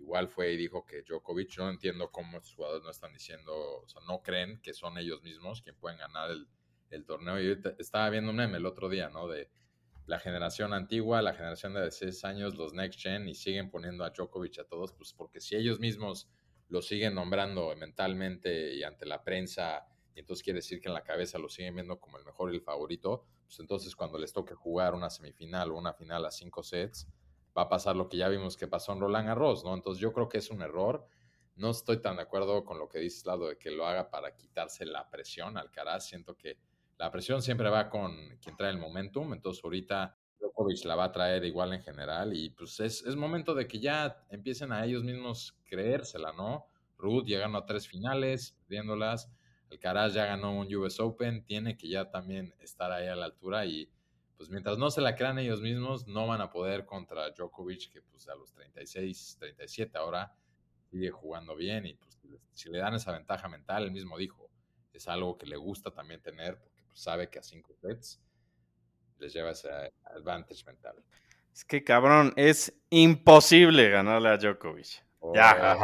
igual 0.00 0.28
fue 0.28 0.52
y 0.52 0.56
dijo 0.56 0.84
que 0.84 1.02
Djokovic, 1.02 1.50
yo 1.50 1.64
no 1.64 1.70
entiendo 1.70 2.10
cómo 2.10 2.38
estos 2.38 2.54
jugadores 2.54 2.82
no 2.82 2.90
están 2.90 3.12
diciendo, 3.12 3.52
o 3.54 3.88
sea, 3.88 4.00
no 4.06 4.22
creen 4.22 4.60
que 4.62 4.72
son 4.72 4.98
ellos 4.98 5.22
mismos 5.22 5.62
quien 5.62 5.76
pueden 5.76 5.98
ganar 5.98 6.30
el, 6.30 7.04
torneo. 7.04 7.40
Y 7.40 7.60
estaba 7.78 8.10
viendo 8.10 8.30
un 8.30 8.36
meme 8.36 8.58
el 8.58 8.66
otro 8.66 8.88
día, 8.88 9.08
¿no? 9.10 9.28
De 9.28 9.48
la 10.06 10.18
generación 10.18 10.72
antigua, 10.72 11.22
la 11.22 11.34
generación 11.34 11.74
de 11.74 11.82
16 11.82 12.24
años, 12.24 12.56
los 12.56 12.72
next 12.72 13.00
gen, 13.00 13.28
y 13.28 13.34
siguen 13.34 13.70
poniendo 13.70 14.04
a 14.04 14.10
Djokovic 14.10 14.58
a 14.58 14.64
todos, 14.64 14.92
pues 14.92 15.12
porque 15.12 15.40
si 15.40 15.54
ellos 15.54 15.78
mismos 15.78 16.28
lo 16.68 16.82
siguen 16.82 17.14
nombrando 17.14 17.74
mentalmente 17.76 18.74
y 18.74 18.82
ante 18.82 19.06
la 19.06 19.22
prensa, 19.22 19.86
y 20.14 20.20
entonces 20.20 20.42
quiere 20.42 20.58
decir 20.58 20.80
que 20.80 20.88
en 20.88 20.94
la 20.94 21.04
cabeza 21.04 21.38
lo 21.38 21.48
siguen 21.48 21.74
viendo 21.74 22.00
como 22.00 22.18
el 22.18 22.24
mejor 22.24 22.52
y 22.52 22.56
el 22.56 22.62
favorito, 22.62 23.24
pues 23.44 23.60
entonces 23.60 23.94
cuando 23.94 24.18
les 24.18 24.32
toque 24.32 24.54
jugar 24.54 24.94
una 24.94 25.10
semifinal 25.10 25.70
o 25.70 25.76
una 25.76 25.92
final 25.92 26.24
a 26.24 26.30
cinco 26.30 26.62
sets, 26.62 27.06
va 27.60 27.66
a 27.66 27.68
pasar 27.68 27.94
lo 27.96 28.08
que 28.08 28.16
ya 28.16 28.28
vimos 28.28 28.56
que 28.56 28.66
pasó 28.66 28.92
en 28.92 29.00
Roland 29.00 29.28
Garros, 29.28 29.64
¿no? 29.64 29.74
Entonces 29.74 30.00
yo 30.00 30.12
creo 30.12 30.28
que 30.28 30.38
es 30.38 30.50
un 30.50 30.62
error. 30.62 31.06
No 31.56 31.70
estoy 31.70 32.00
tan 32.00 32.16
de 32.16 32.22
acuerdo 32.22 32.64
con 32.64 32.78
lo 32.78 32.88
que 32.88 32.98
dices, 32.98 33.26
Lado, 33.26 33.48
de 33.48 33.58
que 33.58 33.70
lo 33.70 33.86
haga 33.86 34.10
para 34.10 34.34
quitarse 34.34 34.86
la 34.86 35.10
presión 35.10 35.58
al 35.58 35.70
Caraz. 35.70 36.06
Siento 36.06 36.36
que 36.36 36.58
la 36.96 37.10
presión 37.10 37.42
siempre 37.42 37.68
va 37.68 37.90
con 37.90 38.38
quien 38.42 38.56
trae 38.56 38.70
el 38.70 38.78
momentum, 38.78 39.32
entonces 39.32 39.62
ahorita 39.62 40.16
Djokovic 40.38 40.84
la 40.84 40.96
va 40.96 41.04
a 41.04 41.12
traer 41.12 41.44
igual 41.44 41.72
en 41.74 41.82
general 41.82 42.34
y 42.34 42.50
pues 42.50 42.80
es, 42.80 43.02
es 43.04 43.16
momento 43.16 43.54
de 43.54 43.66
que 43.66 43.78
ya 43.78 44.24
empiecen 44.30 44.72
a 44.72 44.84
ellos 44.84 45.04
mismos 45.04 45.58
creérsela, 45.64 46.32
¿no? 46.32 46.66
Ruth 46.96 47.24
ya 47.26 47.38
ganó 47.38 47.64
tres 47.64 47.88
finales, 47.88 48.56
perdiéndolas, 48.60 49.30
Alcaraz 49.70 50.14
ya 50.14 50.26
ganó 50.26 50.58
un 50.58 50.74
US 50.74 51.00
Open, 51.00 51.44
tiene 51.44 51.76
que 51.76 51.88
ya 51.88 52.10
también 52.10 52.54
estar 52.58 52.90
ahí 52.90 53.06
a 53.06 53.16
la 53.16 53.26
altura 53.26 53.64
y 53.66 53.88
pues 54.40 54.48
mientras 54.48 54.78
no 54.78 54.90
se 54.90 55.02
la 55.02 55.16
crean 55.16 55.38
ellos 55.38 55.60
mismos, 55.60 56.06
no 56.06 56.26
van 56.26 56.40
a 56.40 56.48
poder 56.48 56.86
contra 56.86 57.28
Djokovic, 57.28 57.92
que 57.92 58.00
pues 58.00 58.26
a 58.26 58.34
los 58.34 58.50
36, 58.54 59.36
37 59.38 59.98
ahora 59.98 60.32
sigue 60.90 61.10
jugando 61.10 61.54
bien 61.54 61.84
y 61.84 61.92
pues 61.92 62.18
si 62.54 62.70
le 62.70 62.78
dan 62.78 62.94
esa 62.94 63.12
ventaja 63.12 63.48
mental, 63.48 63.82
él 63.82 63.90
mismo 63.90 64.16
dijo, 64.16 64.48
es 64.94 65.08
algo 65.08 65.36
que 65.36 65.44
le 65.44 65.58
gusta 65.58 65.90
también 65.90 66.22
tener 66.22 66.58
sabe 66.94 67.28
que 67.28 67.38
a 67.38 67.42
cinco 67.42 67.74
sets 67.74 68.18
les 69.18 69.34
lleva 69.34 69.50
ese 69.50 69.68
advantage 70.04 70.64
mental. 70.64 70.94
Es 71.52 71.62
que 71.62 71.84
cabrón, 71.84 72.32
es 72.36 72.72
imposible 72.88 73.90
ganarle 73.90 74.30
a 74.30 74.38
Djokovic. 74.38 75.04
Oh, 75.18 75.34
ya. 75.34 75.76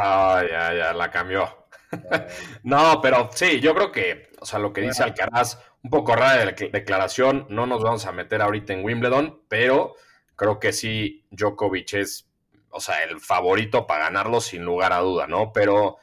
ya, 0.49 0.73
ya, 0.73 0.93
la 0.93 1.11
cambió. 1.11 1.66
no, 2.63 2.99
pero 3.01 3.29
sí, 3.33 3.59
yo 3.59 3.73
creo 3.73 3.91
que, 3.91 4.29
o 4.39 4.45
sea, 4.45 4.59
lo 4.59 4.73
que 4.73 4.81
dice 4.81 5.03
Alcaraz, 5.03 5.59
un 5.83 5.89
poco 5.89 6.15
rara 6.15 6.45
de 6.45 6.69
declaración, 6.69 7.45
no 7.49 7.65
nos 7.65 7.83
vamos 7.83 8.05
a 8.05 8.11
meter 8.11 8.41
ahorita 8.41 8.73
en 8.73 8.83
Wimbledon, 8.83 9.41
pero 9.47 9.95
creo 10.35 10.59
que 10.59 10.73
sí, 10.73 11.25
Djokovic 11.31 11.93
es, 11.93 12.29
o 12.69 12.79
sea, 12.79 13.03
el 13.03 13.19
favorito 13.19 13.87
para 13.87 14.05
ganarlo 14.05 14.41
sin 14.41 14.63
lugar 14.63 14.93
a 14.93 14.99
duda, 14.99 15.27
¿no? 15.27 15.51
Pero, 15.53 15.97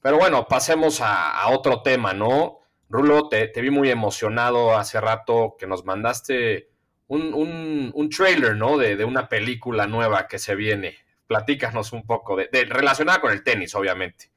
pero 0.00 0.18
bueno, 0.18 0.46
pasemos 0.46 1.00
a, 1.00 1.40
a 1.40 1.48
otro 1.50 1.82
tema, 1.82 2.12
¿no? 2.12 2.62
Rulo, 2.92 3.30
te, 3.30 3.50
vi 3.62 3.70
muy 3.70 3.90
emocionado 3.90 4.76
hace 4.76 5.00
rato 5.00 5.56
que 5.58 5.66
nos 5.66 5.86
mandaste 5.86 6.68
un, 7.08 8.10
trailer, 8.14 8.54
¿no? 8.54 8.76
De, 8.76 9.02
una 9.06 9.30
película 9.30 9.86
nueva 9.86 10.28
que 10.28 10.38
se 10.38 10.54
viene. 10.54 10.98
Platícanos 11.26 11.94
un 11.94 12.04
poco, 12.04 12.36
de, 12.36 12.48
relacionada 12.68 13.22
con 13.22 13.32
el 13.32 13.42
tenis, 13.42 13.74
obviamente. 13.74 14.30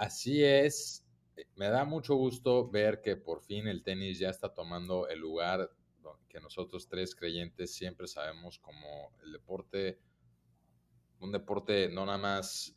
Así 0.00 0.42
es. 0.42 1.06
Me 1.54 1.68
da 1.68 1.84
mucho 1.84 2.16
gusto 2.16 2.68
ver 2.68 3.00
que 3.00 3.16
por 3.16 3.42
fin 3.42 3.68
el 3.68 3.82
tenis 3.82 4.18
ya 4.18 4.28
está 4.28 4.52
tomando 4.52 5.08
el 5.08 5.20
lugar 5.20 5.70
que 6.28 6.40
nosotros 6.40 6.88
tres 6.88 7.14
creyentes 7.14 7.72
siempre 7.72 8.08
sabemos 8.08 8.58
como 8.58 9.12
el 9.22 9.30
deporte, 9.32 10.00
un 11.20 11.30
deporte 11.30 11.88
no 11.88 12.04
nada 12.06 12.18
más 12.18 12.76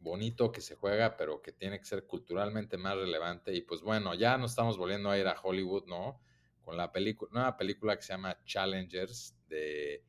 bonito 0.00 0.50
que 0.50 0.62
se 0.62 0.74
juega, 0.74 1.18
pero 1.18 1.42
que 1.42 1.52
tiene 1.52 1.78
que 1.78 1.84
ser 1.84 2.06
culturalmente 2.06 2.78
más 2.78 2.96
relevante. 2.96 3.54
Y 3.54 3.60
pues 3.60 3.82
bueno, 3.82 4.14
ya 4.14 4.38
no 4.38 4.46
estamos 4.46 4.78
volviendo 4.78 5.10
a 5.10 5.18
ir 5.18 5.26
a 5.26 5.38
Hollywood, 5.38 5.84
¿no? 5.86 6.18
Con 6.62 6.78
la 6.78 6.90
película, 6.90 7.30
nueva 7.30 7.56
película 7.58 7.94
que 7.94 8.02
se 8.02 8.14
llama 8.14 8.42
Challengers, 8.46 9.36
de 9.48 10.02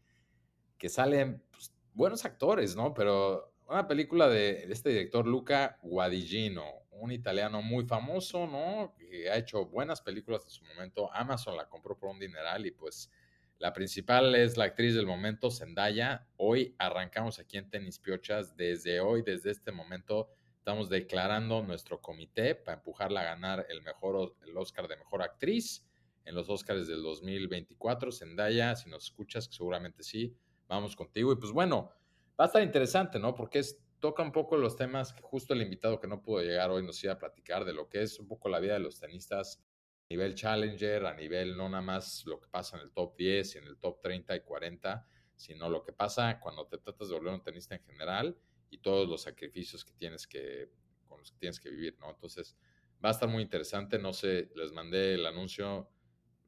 que 0.77 0.88
salen 0.88 1.43
pues, 1.51 1.74
buenos 1.93 2.24
actores, 2.24 2.77
¿no? 2.77 2.93
Pero 2.93 3.53
una 3.70 3.88
película 3.88 4.28
de, 4.28 4.66
este 4.70 4.90
director 4.90 5.28
Luca 5.28 5.78
Guadagnino, 5.84 6.66
un 6.92 7.12
italiano 7.12 7.62
muy 7.62 7.86
famoso, 7.86 8.48
¿no? 8.48 8.96
Que 8.98 9.30
ha 9.30 9.38
hecho 9.38 9.66
buenas 9.66 10.02
películas 10.02 10.44
en 10.44 10.50
su 10.50 10.66
momento. 10.66 11.14
Amazon 11.14 11.56
la 11.56 11.70
compró 11.70 11.98
por 11.98 12.10
un 12.10 12.20
dineral 12.20 12.66
y 12.66 12.72
pues 12.72 13.12
la 13.60 13.72
principal 13.72 14.34
es 14.36 14.58
la 14.58 14.66
actriz 14.66 14.96
del 14.96 15.06
momento, 15.06 15.52
Zendaya. 15.52 16.28
Hoy 16.38 16.76
arrancamos 16.80 17.40
aquí 17.40 17.58
en 17.58 17.70
Tenis 17.70 18.00
Piochas. 18.00 18.56
Desde 18.58 19.02
hoy, 19.02 19.22
desde 19.22 19.52
este 19.52 19.72
momento, 19.72 20.30
estamos 20.58 20.90
declarando 20.90 21.62
nuestro 21.62 22.02
comité 22.02 22.56
para 22.56 22.78
empujarla 22.78 23.22
a 23.22 23.26
ganar 23.26 23.68
el, 23.70 23.84
mejor, 23.84 24.36
el 24.46 24.58
Oscar 24.58 24.88
de 24.88 24.98
Mejor 24.98 25.22
Actriz 25.22 25.86
en 26.26 26.36
los 26.36 26.50
Oscars 26.50 26.88
del 26.88 27.04
2024. 27.04 28.12
Zendaya, 28.12 28.76
si 28.76 28.90
nos 28.90 29.06
escuchas, 29.06 29.48
seguramente 29.52 30.04
sí, 30.04 30.36
vamos 30.68 30.96
contigo. 30.96 31.32
Y 31.34 31.36
pues 31.36 31.52
bueno, 31.52 31.92
va 32.39 32.46
a 32.46 32.48
estar 32.48 32.63
interesante, 32.63 33.19
¿no? 33.19 33.36
Porque 33.36 33.60
es, 33.60 33.84
toca 34.00 34.24
un 34.24 34.31
poco 34.31 34.55
los 34.55 34.75
temas 34.75 35.12
que 35.12 35.22
justo 35.22 35.53
el 35.53 35.62
invitado 35.62 36.00
que 36.00 36.08
no 36.08 36.22
pudo 36.22 36.41
llegar 36.41 36.72
hoy 36.72 36.84
nos 36.84 37.03
iba 37.03 37.13
a 37.13 37.19
platicar 37.19 37.65
de 37.65 37.74
lo 37.74 37.89
que 37.89 38.01
es 38.01 38.19
un 38.19 38.27
poco 38.27 38.48
la 38.48 38.60
vida 38.60 38.74
de 38.74 38.79
los 38.79 39.00
tenistas 39.00 39.62
nivel 40.10 40.34
challenger, 40.34 41.05
a 41.05 41.13
nivel 41.13 41.55
no 41.55 41.69
nada 41.69 41.84
más 41.84 42.25
lo 42.25 42.39
que 42.39 42.48
pasa 42.48 42.77
en 42.77 42.84
el 42.84 42.91
top 42.91 43.15
10 43.15 43.55
y 43.55 43.58
en 43.60 43.65
el 43.65 43.77
top 43.77 44.01
30 44.01 44.38
y 44.38 44.39
40, 44.41 45.05
sino 45.36 45.69
lo 45.69 45.84
que 45.84 45.93
pasa 45.93 46.39
cuando 46.39 46.65
te 46.65 46.79
tratas 46.79 47.10
de 47.10 47.15
volver 47.15 47.34
un 47.34 47.43
tenista 47.43 47.75
en 47.75 47.84
general 47.84 48.36
y 48.72 48.79
todos 48.79 49.08
los 49.08 49.22
sacrificios 49.22 49.86
que 49.86 49.93
tienes 49.93 50.25
que, 50.25 50.72
con 51.08 51.19
los 51.19 51.31
que 51.31 51.38
tienes 51.38 51.60
que 51.60 51.69
vivir, 51.69 51.96
¿no? 52.00 52.10
Entonces, 52.10 52.58
va 53.03 53.10
a 53.10 53.12
estar 53.12 53.29
muy 53.29 53.43
interesante, 53.43 54.00
no 54.00 54.13
sé, 54.13 54.50
les 54.55 54.72
mandé 54.72 55.13
el 55.13 55.25
anuncio, 55.27 55.89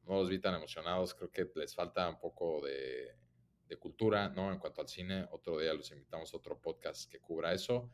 no 0.05 0.15
los 0.15 0.29
vi 0.29 0.39
tan 0.39 0.55
emocionados, 0.55 1.13
creo 1.13 1.29
que 1.31 1.51
les 1.55 1.75
falta 1.75 2.09
un 2.09 2.19
poco 2.19 2.61
de, 2.65 3.15
de 3.71 3.77
cultura, 3.77 4.27
¿no? 4.27 4.51
En 4.51 4.59
cuanto 4.59 4.81
al 4.81 4.89
cine, 4.89 5.25
otro 5.31 5.57
día 5.57 5.73
los 5.73 5.89
invitamos 5.91 6.33
a 6.33 6.37
otro 6.37 6.59
podcast 6.59 7.09
que 7.09 7.19
cubra 7.19 7.53
eso, 7.53 7.89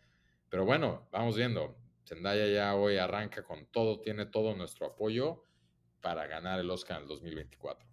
pero 0.49 0.65
bueno, 0.65 1.07
vamos 1.11 1.37
viendo. 1.37 1.77
Zendaya 2.03 2.47
ya 2.47 2.73
hoy 2.73 2.97
arranca 2.97 3.43
con 3.43 3.67
todo, 3.67 3.99
tiene 3.99 4.25
todo 4.25 4.55
nuestro 4.55 4.87
apoyo 4.87 5.45
para 6.01 6.25
ganar 6.25 6.59
el 6.59 6.71
Oscar 6.71 6.97
en 6.97 7.03
el 7.03 7.09
2024. 7.09 7.87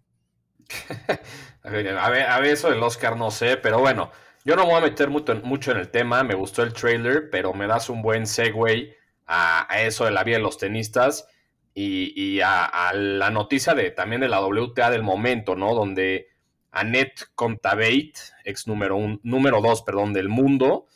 a, 1.61 1.69
ver, 1.69 1.95
a, 1.95 2.39
ver, 2.39 2.51
eso 2.51 2.71
del 2.71 2.81
Oscar 2.81 3.15
no 3.17 3.29
sé, 3.29 3.57
pero 3.57 3.77
bueno, 3.77 4.09
yo 4.43 4.55
no 4.55 4.63
me 4.63 4.69
voy 4.69 4.77
a 4.79 4.85
meter 4.85 5.09
mucho, 5.11 5.71
en 5.71 5.77
el 5.77 5.91
tema, 5.91 6.23
me 6.23 6.33
gustó 6.33 6.63
el 6.63 6.73
trailer, 6.73 7.29
pero 7.29 7.53
me 7.53 7.67
das 7.67 7.87
un 7.89 8.01
buen 8.01 8.25
segue 8.25 8.97
a, 9.27 9.67
eso 9.79 10.05
de 10.05 10.11
la 10.11 10.23
vida 10.23 10.37
de 10.37 10.43
los 10.43 10.57
tenistas 10.57 11.27
y, 11.75 12.39
a, 12.43 12.93
la 12.95 13.29
noticia 13.29 13.75
de 13.75 13.91
también 13.91 14.21
de 14.21 14.29
la 14.29 14.41
WTA 14.41 14.89
del 14.89 15.03
momento, 15.03 15.55
¿no? 15.55 15.75
Donde 15.75 16.34
Annette 16.75 17.27
Contaveit, 17.35 18.17
ex 18.43 18.67
número, 18.67 18.97
un, 18.97 19.21
número 19.23 19.61
dos, 19.61 19.81
perdón, 19.81 20.11
del 20.11 20.27
mundo, 20.27 20.87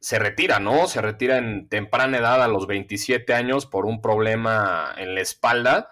se 0.00 0.20
retira, 0.20 0.60
¿no? 0.60 0.86
Se 0.86 1.02
retira 1.02 1.38
en 1.38 1.68
temprana 1.68 2.18
edad 2.18 2.42
a 2.42 2.48
los 2.48 2.68
27 2.68 3.34
años 3.34 3.66
por 3.66 3.86
un 3.86 4.00
problema 4.00 4.94
en 4.96 5.16
la 5.16 5.20
espalda 5.20 5.90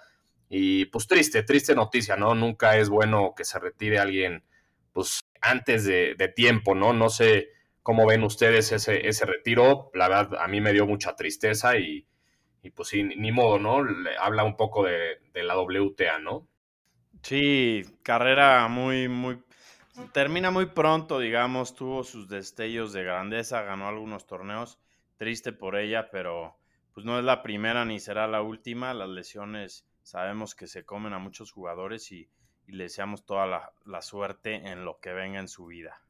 y 0.48 0.84
pues 0.86 1.08
triste, 1.08 1.42
triste 1.42 1.74
noticia, 1.74 2.16
¿no? 2.16 2.36
Nunca 2.36 2.76
es 2.76 2.88
bueno 2.88 3.34
que 3.36 3.44
se 3.44 3.58
retire 3.58 3.98
alguien, 3.98 4.44
pues 4.92 5.20
antes 5.40 5.84
de, 5.84 6.32
tiempo, 6.36 6.76
¿no? 6.76 6.92
No 6.92 7.08
sé 7.08 7.48
cómo 7.82 8.06
ven 8.06 8.22
ustedes 8.22 8.70
ese, 8.70 9.08
ese 9.08 9.26
retiro. 9.26 9.90
La 9.94 10.08
verdad, 10.08 10.38
a 10.38 10.46
mí 10.46 10.60
me 10.60 10.72
dio 10.72 10.86
mucha 10.86 11.16
tristeza 11.16 11.76
y, 11.76 12.06
pues 12.72 12.88
sí, 12.88 13.02
ni 13.02 13.32
modo, 13.32 13.58
¿no? 13.58 13.82
Le 13.82 14.16
habla 14.16 14.44
un 14.44 14.56
poco 14.56 14.84
de, 14.84 15.18
de, 15.32 15.42
la 15.42 15.58
WTA, 15.58 16.20
¿no? 16.20 16.46
Sí, 17.24 17.82
carrera 18.02 18.68
muy, 18.68 19.08
muy... 19.08 19.42
Termina 20.12 20.50
muy 20.50 20.66
pronto, 20.66 21.18
digamos, 21.18 21.74
tuvo 21.74 22.04
sus 22.04 22.28
destellos 22.28 22.92
de 22.92 23.04
grandeza, 23.04 23.62
ganó 23.62 23.88
algunos 23.88 24.26
torneos, 24.26 24.78
triste 25.16 25.52
por 25.52 25.76
ella, 25.76 26.10
pero 26.10 26.56
pues 26.92 27.04
no 27.04 27.18
es 27.18 27.24
la 27.24 27.42
primera 27.42 27.84
ni 27.84 27.98
será 27.98 28.26
la 28.26 28.42
última. 28.42 28.94
Las 28.94 29.08
lesiones 29.08 29.86
Sabemos 30.04 30.54
que 30.54 30.66
se 30.66 30.84
comen 30.84 31.14
a 31.14 31.18
muchos 31.18 31.50
jugadores 31.50 32.12
y, 32.12 32.28
le 32.66 32.84
deseamos 32.84 33.26
toda 33.26 33.46
la, 33.84 34.02
suerte 34.02 34.54
en 34.54 34.84
lo 34.84 34.98
que 34.98 35.12
venga 35.12 35.38
en 35.38 35.48
su 35.48 35.66
vida. 35.66 36.00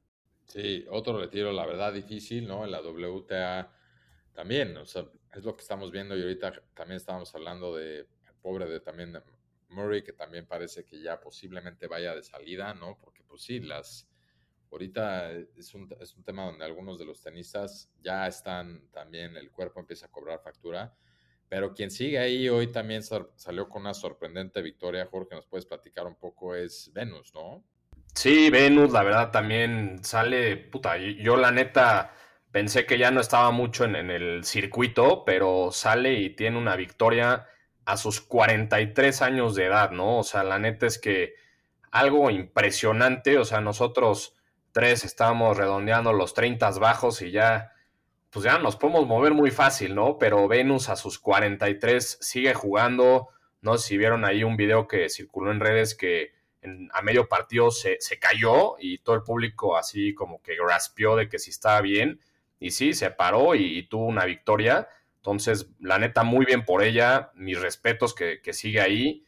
Sí, 0.46 0.84
otro 0.88 1.18
retiro, 1.18 1.52
la 1.52 1.66
verdad, 1.66 1.92
difícil, 1.92 2.46
¿no? 2.46 2.64
En 2.64 2.70
la 2.70 2.80
WTA 2.80 3.72
también, 4.32 4.76
o 4.76 4.86
sea, 4.86 5.04
es 5.32 5.44
lo 5.44 5.56
que 5.56 5.62
estamos 5.62 5.90
viendo 5.90 6.16
y 6.16 6.22
ahorita 6.22 6.52
también 6.74 6.96
estábamos 6.96 7.34
hablando 7.34 7.74
de 7.74 8.06
pobre 8.40 8.66
de 8.66 8.78
también 8.80 9.20
Murray, 9.74 10.02
que 10.02 10.12
también 10.12 10.46
parece 10.46 10.84
que 10.84 11.00
ya 11.00 11.20
posiblemente 11.20 11.86
vaya 11.86 12.14
de 12.14 12.22
salida, 12.22 12.74
¿no? 12.74 12.98
Porque 13.00 13.22
pues 13.24 13.42
sí, 13.42 13.60
las 13.60 14.08
ahorita 14.70 15.32
es 15.32 15.74
un, 15.74 15.94
es 16.00 16.16
un 16.16 16.24
tema 16.24 16.44
donde 16.46 16.64
algunos 16.64 16.98
de 16.98 17.04
los 17.04 17.20
tenistas 17.20 17.90
ya 18.00 18.26
están 18.26 18.88
también, 18.90 19.36
el 19.36 19.50
cuerpo 19.50 19.80
empieza 19.80 20.06
a 20.06 20.10
cobrar 20.10 20.40
factura 20.40 20.94
pero 21.48 21.72
quien 21.72 21.90
sigue 21.90 22.18
ahí 22.18 22.48
hoy 22.48 22.72
también 22.72 23.02
salió 23.02 23.68
con 23.68 23.82
una 23.82 23.94
sorprendente 23.94 24.62
victoria, 24.62 25.06
Jorge, 25.06 25.36
nos 25.36 25.46
puedes 25.46 25.66
platicar 25.66 26.04
un 26.04 26.16
poco, 26.16 26.54
es 26.54 26.90
Venus, 26.92 27.32
¿no? 27.32 27.62
Sí, 28.14 28.50
Venus, 28.50 28.92
la 28.92 29.02
verdad 29.04 29.30
también 29.30 30.02
sale, 30.02 30.56
puta, 30.56 30.96
yo 30.96 31.36
la 31.36 31.50
neta 31.50 32.12
pensé 32.50 32.86
que 32.86 32.98
ya 32.98 33.12
no 33.12 33.20
estaba 33.20 33.50
mucho 33.50 33.84
en, 33.84 34.10
el 34.10 34.44
circuito, 34.44 35.24
pero 35.24 35.70
sale 35.70 36.14
y 36.14 36.30
tiene 36.30 36.58
una 36.58 36.76
victoria 36.76 37.46
a 37.84 37.96
sus 37.96 38.20
43 38.20 39.22
años 39.22 39.54
de 39.54 39.66
edad, 39.66 39.90
¿no? 39.90 40.18
O 40.18 40.24
sea, 40.24 40.42
la 40.44 40.58
neta 40.58 40.86
es 40.86 40.98
que 40.98 41.34
algo 41.90 42.30
impresionante, 42.30 43.38
o 43.38 43.44
sea, 43.44 43.60
nosotros 43.60 44.34
tres 44.72 45.04
estábamos 45.04 45.56
redondeando 45.56 46.12
los 46.12 46.34
30 46.34 46.70
bajos 46.78 47.22
y 47.22 47.30
ya 47.30 47.70
pues 48.34 48.44
ya 48.46 48.58
nos 48.58 48.74
podemos 48.74 49.06
mover 49.06 49.32
muy 49.32 49.52
fácil, 49.52 49.94
¿no? 49.94 50.18
Pero 50.18 50.48
Venus 50.48 50.88
a 50.88 50.96
sus 50.96 51.20
43 51.20 52.18
sigue 52.20 52.52
jugando. 52.52 53.28
No 53.60 53.78
si 53.78 53.96
vieron 53.96 54.24
ahí 54.24 54.42
un 54.42 54.56
video 54.56 54.88
que 54.88 55.08
circuló 55.08 55.52
en 55.52 55.60
redes 55.60 55.94
que 55.94 56.32
a 56.92 57.02
medio 57.02 57.28
partido 57.28 57.70
se, 57.70 57.96
cayó 58.20 58.74
y 58.80 58.98
todo 58.98 59.14
el 59.14 59.22
público 59.22 59.76
así 59.76 60.14
como 60.14 60.42
que 60.42 60.56
graspió 60.56 61.14
de 61.14 61.28
que 61.28 61.38
si 61.38 61.50
estaba 61.50 61.80
bien. 61.80 62.18
Y 62.58 62.72
sí, 62.72 62.92
se 62.92 63.12
paró 63.12 63.54
y, 63.54 63.86
tuvo 63.86 64.06
una 64.06 64.24
victoria. 64.24 64.88
Entonces, 65.24 65.70
la 65.80 65.98
neta, 65.98 66.22
muy 66.22 66.44
bien 66.44 66.66
por 66.66 66.82
ella. 66.82 67.30
Mis 67.34 67.58
respetos 67.58 68.14
que, 68.14 68.40
sigue 68.52 68.82
ahí. 68.82 69.24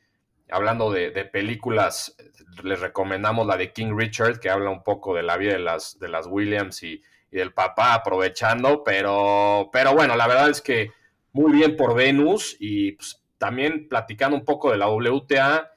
Hablando 0.50 0.92
de, 0.92 1.10
películas, 1.24 2.14
les 2.62 2.80
recomendamos 2.80 3.46
la 3.46 3.56
de 3.56 3.72
King 3.72 3.94
Richard, 3.96 4.38
que 4.38 4.50
habla 4.50 4.68
un 4.68 4.82
poco 4.82 5.14
de 5.14 5.22
la 5.22 5.38
vida 5.38 5.54
de 5.54 5.58
las, 5.58 5.98
de 5.98 6.08
las 6.08 6.26
Williams 6.26 6.82
y, 6.82 7.02
y 7.30 7.36
del 7.38 7.54
papá 7.54 7.94
aprovechando, 7.94 8.84
pero, 8.84 9.70
pero 9.72 9.94
bueno, 9.94 10.16
la 10.16 10.26
verdad 10.26 10.50
es 10.50 10.60
que 10.60 10.90
muy 11.32 11.52
bien 11.52 11.76
por 11.76 11.94
Venus 11.94 12.56
y 12.60 12.92
pues, 12.92 13.24
también 13.38 13.88
platicando 13.88 14.36
un 14.36 14.44
poco 14.44 14.70
de 14.70 14.76
la 14.76 14.88
WTA, 14.88 15.72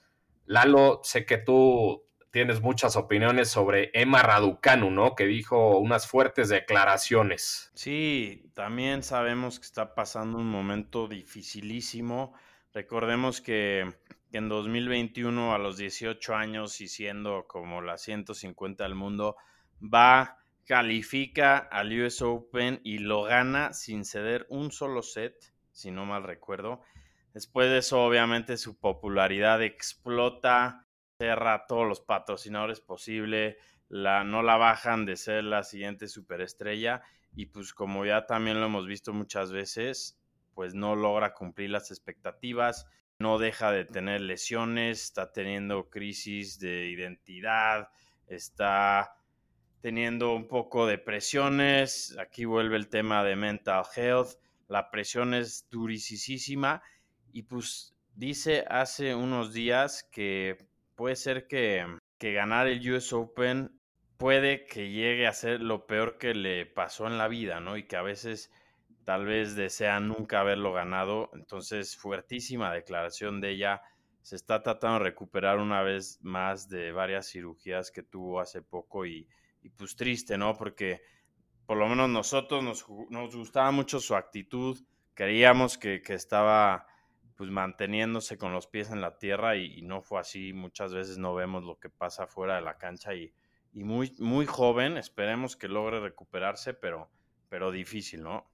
Lalo, 0.47 0.99
sé 1.01 1.25
que 1.25 1.37
tú 1.37 2.03
tienes 2.31 2.61
muchas 2.61 2.95
opiniones 2.95 3.49
sobre 3.49 3.91
Emma 3.93 4.21
Raducanu, 4.21 4.91
¿no? 4.91 5.15
Que 5.15 5.25
dijo 5.25 5.77
unas 5.79 6.07
fuertes 6.07 6.49
declaraciones. 6.49 7.71
Sí, 7.73 8.51
también 8.53 9.03
sabemos 9.03 9.59
que 9.59 9.65
está 9.65 9.95
pasando 9.95 10.37
un 10.37 10.49
momento 10.49 11.07
dificilísimo. 11.07 12.33
Recordemos 12.73 13.41
que, 13.41 13.95
en 14.31 14.49
2021, 14.49 15.53
a 15.53 15.57
los 15.57 15.77
18 15.77 16.35
años 16.35 16.81
y 16.81 16.87
siendo 16.87 17.45
como 17.47 17.81
la 17.81 17.97
150 17.97 18.83
del 18.83 18.95
mundo, 18.95 19.35
va 19.81 20.37
califica 20.65 21.57
al 21.57 21.99
US 21.99 22.21
Open 22.21 22.79
y 22.83 22.99
lo 22.99 23.23
gana 23.23 23.73
sin 23.73 24.05
ceder 24.05 24.45
un 24.49 24.71
solo 24.71 25.01
set, 25.01 25.51
si 25.71 25.89
no 25.89 26.05
mal 26.05 26.21
recuerdo. 26.21 26.81
Después 27.33 27.71
de 27.71 27.79
eso, 27.79 28.03
obviamente, 28.03 28.55
su 28.55 28.77
popularidad 28.77 29.63
explota, 29.63 30.85
cerra 31.19 31.65
todos 31.67 31.85
los 31.85 31.99
patrocinadores 31.99 32.79
posible, 32.79 33.57
la, 33.89 34.23
no 34.23 34.41
la 34.41 34.55
bajan 34.55 35.05
de 35.05 35.17
ser 35.17 35.43
la 35.43 35.63
siguiente 35.63 36.07
superestrella 36.07 37.01
y 37.35 37.47
pues 37.47 37.73
como 37.73 38.05
ya 38.05 38.25
también 38.25 38.61
lo 38.61 38.67
hemos 38.67 38.87
visto 38.87 39.11
muchas 39.11 39.51
veces, 39.51 40.17
pues 40.53 40.73
no 40.73 40.95
logra 40.95 41.33
cumplir 41.33 41.71
las 41.71 41.91
expectativas, 41.91 42.87
no 43.17 43.37
deja 43.37 43.69
de 43.73 43.83
tener 43.83 44.21
lesiones, 44.21 45.03
está 45.03 45.33
teniendo 45.33 45.89
crisis 45.89 46.57
de 46.57 46.87
identidad, 46.87 47.89
está 48.27 49.17
teniendo 49.81 50.33
un 50.33 50.47
poco 50.47 50.87
de 50.87 50.99
presiones, 50.99 52.15
aquí 52.17 52.45
vuelve 52.45 52.77
el 52.77 52.87
tema 52.87 53.25
de 53.25 53.35
mental 53.35 53.83
health, 53.93 54.39
la 54.69 54.89
presión 54.89 55.33
es 55.33 55.67
durisísima 55.69 56.81
y 57.33 57.43
pues 57.43 57.93
dice 58.15 58.63
hace 58.69 59.15
unos 59.15 59.51
días 59.53 60.07
que 60.09 60.68
puede 60.99 61.15
ser 61.15 61.47
que, 61.47 61.85
que 62.17 62.33
ganar 62.33 62.67
el 62.67 62.91
US 62.91 63.13
Open 63.13 63.79
puede 64.17 64.65
que 64.65 64.91
llegue 64.91 65.27
a 65.27 65.33
ser 65.33 65.61
lo 65.61 65.87
peor 65.87 66.17
que 66.17 66.33
le 66.33 66.65
pasó 66.65 67.07
en 67.07 67.17
la 67.17 67.29
vida, 67.29 67.61
¿no? 67.61 67.77
Y 67.77 67.87
que 67.87 67.95
a 67.95 68.01
veces 68.01 68.51
tal 69.05 69.23
vez 69.23 69.55
desea 69.55 70.01
nunca 70.01 70.41
haberlo 70.41 70.73
ganado. 70.73 71.29
Entonces, 71.33 71.95
fuertísima 71.95 72.73
declaración 72.73 73.39
de 73.39 73.51
ella. 73.51 73.81
Se 74.23 74.35
está 74.35 74.61
tratando 74.61 74.99
de 74.99 75.05
recuperar 75.05 75.59
una 75.59 75.83
vez 75.83 76.19
más 76.21 76.67
de 76.67 76.91
varias 76.91 77.29
cirugías 77.29 77.91
que 77.91 78.03
tuvo 78.03 78.41
hace 78.41 78.61
poco 78.61 79.05
y, 79.05 79.25
pues 79.77 79.95
triste, 79.95 80.37
¿no? 80.37 80.53
Porque 80.53 81.01
por 81.65 81.77
lo 81.77 81.87
menos 81.87 82.09
nosotros 82.09 82.61
nos, 82.61 82.85
nos 83.09 83.33
gustaba 83.33 83.71
mucho 83.71 84.01
su 84.01 84.17
actitud, 84.17 84.77
creíamos 85.13 85.77
que, 85.77 86.01
que, 86.01 86.15
estaba 86.15 86.88
pues 87.39 87.51
manteniéndose 87.51 88.37
con 88.37 88.51
los 88.51 88.67
pies 88.67 88.91
en 88.91 88.99
la 88.99 89.17
tierra 89.17 89.55
y, 89.55 89.81
no 89.81 90.01
fue 90.01 90.19
así. 90.19 90.51
Muchas 90.51 90.93
veces 90.93 91.17
no 91.17 91.33
vemos 91.33 91.63
lo 91.63 91.79
que 91.79 91.89
pasa 91.89 92.27
fuera 92.27 92.55
de 92.55 92.61
la 92.61 92.77
cancha 92.77 93.13
y, 93.13 93.33
y 93.71 93.85
muy, 93.85 94.13
muy 94.19 94.45
joven. 94.45 94.97
Esperemos 94.97 95.55
que 95.55 95.69
logre 95.69 96.01
recuperarse, 96.01 96.73
pero, 96.73 97.09
pero 97.47 97.71
difícil, 97.71 98.23
¿no? 98.23 98.45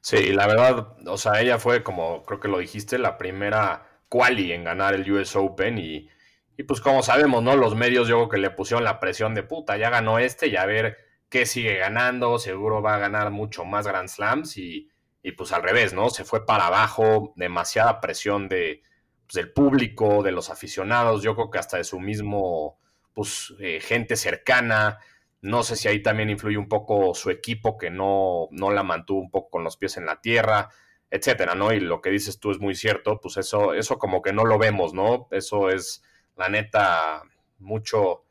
Sí, 0.00 0.32
la 0.32 0.48
verdad, 0.48 0.96
o 1.06 1.16
sea, 1.16 1.40
ella 1.40 1.60
fue, 1.60 1.84
como 1.84 2.24
creo 2.24 2.40
que 2.40 2.48
lo 2.48 2.58
dijiste, 2.58 2.98
la 2.98 3.16
primera 3.16 3.86
quali 4.08 4.50
en 4.50 4.64
ganar 4.64 4.94
el 4.94 5.08
US 5.12 5.36
Open 5.36 5.78
y, 5.78 6.08
y 6.56 6.64
pues 6.64 6.80
como 6.80 7.00
sabemos, 7.04 7.44
¿no? 7.44 7.54
Los 7.54 7.76
medios 7.76 8.08
yo 8.08 8.16
creo 8.16 8.28
que 8.28 8.38
le 8.38 8.50
pusieron 8.50 8.82
la 8.82 8.98
presión 8.98 9.36
de 9.36 9.44
puta, 9.44 9.76
ya 9.76 9.90
ganó 9.90 10.18
este 10.18 10.48
y 10.48 10.56
a 10.56 10.66
ver 10.66 10.98
qué 11.28 11.46
sigue 11.46 11.76
ganando, 11.76 12.40
seguro 12.40 12.82
va 12.82 12.96
a 12.96 12.98
ganar 12.98 13.30
mucho 13.30 13.64
más 13.64 13.86
Grand 13.86 14.08
Slams 14.08 14.56
y, 14.56 14.90
y 15.24 15.32
pues 15.32 15.50
al 15.52 15.64
revés, 15.64 15.92
¿no? 15.92 16.10
Se 16.10 16.22
fue 16.22 16.46
para 16.46 16.68
abajo, 16.68 17.32
demasiada 17.34 18.00
presión 18.00 18.48
de, 18.48 18.82
pues, 19.26 19.34
del 19.34 19.52
público, 19.52 20.22
de 20.22 20.30
los 20.30 20.50
aficionados, 20.50 21.22
yo 21.22 21.34
creo 21.34 21.50
que 21.50 21.58
hasta 21.58 21.78
de 21.78 21.84
su 21.84 21.98
mismo 21.98 22.78
pues, 23.14 23.54
eh, 23.58 23.80
gente 23.80 24.16
cercana. 24.16 24.98
No 25.40 25.62
sé 25.62 25.76
si 25.76 25.88
ahí 25.88 26.02
también 26.02 26.30
influye 26.30 26.58
un 26.58 26.68
poco 26.68 27.14
su 27.14 27.30
equipo 27.30 27.78
que 27.78 27.90
no, 27.90 28.48
no 28.50 28.70
la 28.70 28.82
mantuvo 28.82 29.20
un 29.20 29.30
poco 29.30 29.50
con 29.50 29.64
los 29.64 29.76
pies 29.76 29.96
en 29.96 30.06
la 30.06 30.20
tierra, 30.20 30.68
etcétera, 31.10 31.54
¿no? 31.54 31.72
Y 31.72 31.80
lo 31.80 32.00
que 32.00 32.10
dices 32.10 32.38
tú 32.38 32.50
es 32.50 32.58
muy 32.58 32.74
cierto, 32.74 33.20
pues 33.20 33.36
eso, 33.36 33.72
eso 33.74 33.98
como 33.98 34.20
que 34.22 34.32
no 34.32 34.44
lo 34.44 34.58
vemos, 34.58 34.94
¿no? 34.94 35.28
Eso 35.30 35.70
es, 35.70 36.02
la 36.36 36.48
neta, 36.48 37.22
mucho, 37.58 38.24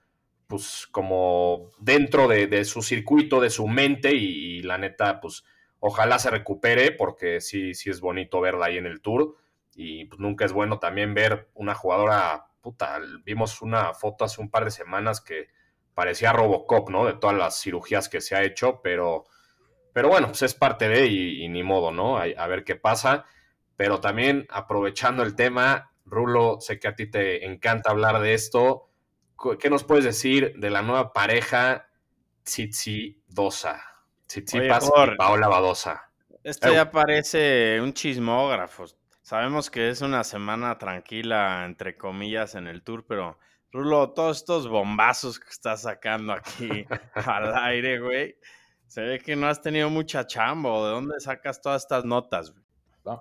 pues 0.48 0.88
como 0.92 1.72
dentro 1.80 2.28
de, 2.28 2.66
su 2.66 2.82
circuito, 2.82 3.40
de 3.40 3.50
su 3.50 3.68
mente 3.68 4.14
y, 4.14 4.62
la 4.62 4.78
neta, 4.78 5.20
pues 5.22 5.44
ojalá 5.86 6.18
se 6.18 6.30
recupere 6.30 6.94
porque 6.94 7.42
sí, 7.42 7.74
sí 7.74 7.90
es 7.90 8.00
bonito 8.00 8.40
verla 8.40 8.68
ahí 8.68 8.78
en 8.78 8.86
el 8.86 9.02
tour 9.02 9.36
y 9.76 10.06
pues 10.06 10.18
nunca 10.18 10.46
es 10.46 10.54
bueno 10.54 10.80
también 10.80 11.14
ver 11.14 11.50
una 11.56 11.76
jugadora 11.76 12.46
puta, 12.62 13.02
vimos 13.26 13.62
una 13.62 13.94
foto 13.94 14.24
hace 14.24 14.40
un 14.40 14.50
par 14.50 14.64
de 14.64 14.72
semanas 14.72 15.20
que 15.20 15.50
parecía 15.94 16.32
Robocop, 16.32 16.90
¿no? 16.90 17.06
De 17.06 17.16
todas 17.16 17.36
las 17.36 17.60
cirugías 17.60 18.08
que 18.08 18.22
se 18.22 18.34
ha 18.34 18.44
hecho, 18.44 18.80
pero, 18.82 19.26
pero 19.92 20.08
bueno, 20.08 20.28
pues 20.28 20.44
es 20.44 20.54
parte 20.54 20.88
de 20.88 21.08
y, 21.08 21.50
ni 21.50 21.64
modo, 21.64 21.92
¿no? 21.92 22.18
A, 22.18 22.48
ver 22.48 22.64
qué 22.64 22.78
pasa. 22.78 23.26
Pero 23.76 24.00
también 24.00 24.48
aprovechando 24.50 25.22
el 25.22 25.36
tema, 25.36 25.92
Rulo, 26.06 26.62
sé 26.62 26.80
que 26.80 26.88
a 26.88 26.96
ti 26.96 27.12
te 27.12 27.46
encanta 27.46 27.92
hablar 27.92 28.22
de 28.22 28.34
esto. 28.34 28.90
¿Qué 29.60 29.70
nos 29.70 29.84
puedes 29.84 30.06
decir 30.06 30.54
de 30.56 30.70
la 30.70 30.82
nueva 30.82 31.12
pareja 31.12 31.90
Tsitsi 32.44 33.22
Dosa? 33.28 33.93
Tsitsipas 34.34 34.88
y 34.88 35.16
Paola 35.16 35.48
Badosa. 35.48 36.10
Esto 36.44 36.74
ya 36.74 36.90
parece 36.90 37.80
un 37.82 37.94
chismógrafo. 37.94 38.86
Sabemos 39.22 39.70
que 39.70 39.90
es 39.90 40.02
una 40.02 40.24
semana 40.24 40.78
tranquila, 40.78 41.64
entre 41.66 41.96
comillas, 41.96 42.56
en 42.56 42.68
el 42.68 42.82
tour, 42.82 43.06
pero 43.08 43.38
Rulo, 43.72 44.12
todos 44.12 44.38
estos 44.38 44.68
bombazos 44.68 45.40
que 45.40 45.50
estás 45.50 45.84
sacando 45.84 46.34
aquí 46.34 46.86
al 47.16 47.56
aire, 47.56 48.00
güey, 48.00 48.36
se 48.88 49.02
ve 49.02 49.20
que 49.20 49.36
no 49.36 49.48
has 49.48 49.62
tenido 49.62 49.90
mucha 49.90 50.26
chamba. 50.26 50.70
¿De 50.86 50.92
dónde 50.92 51.20
sacas 51.20 51.62
todas 51.62 51.84
estas 51.84 52.04
notas? 52.04 52.54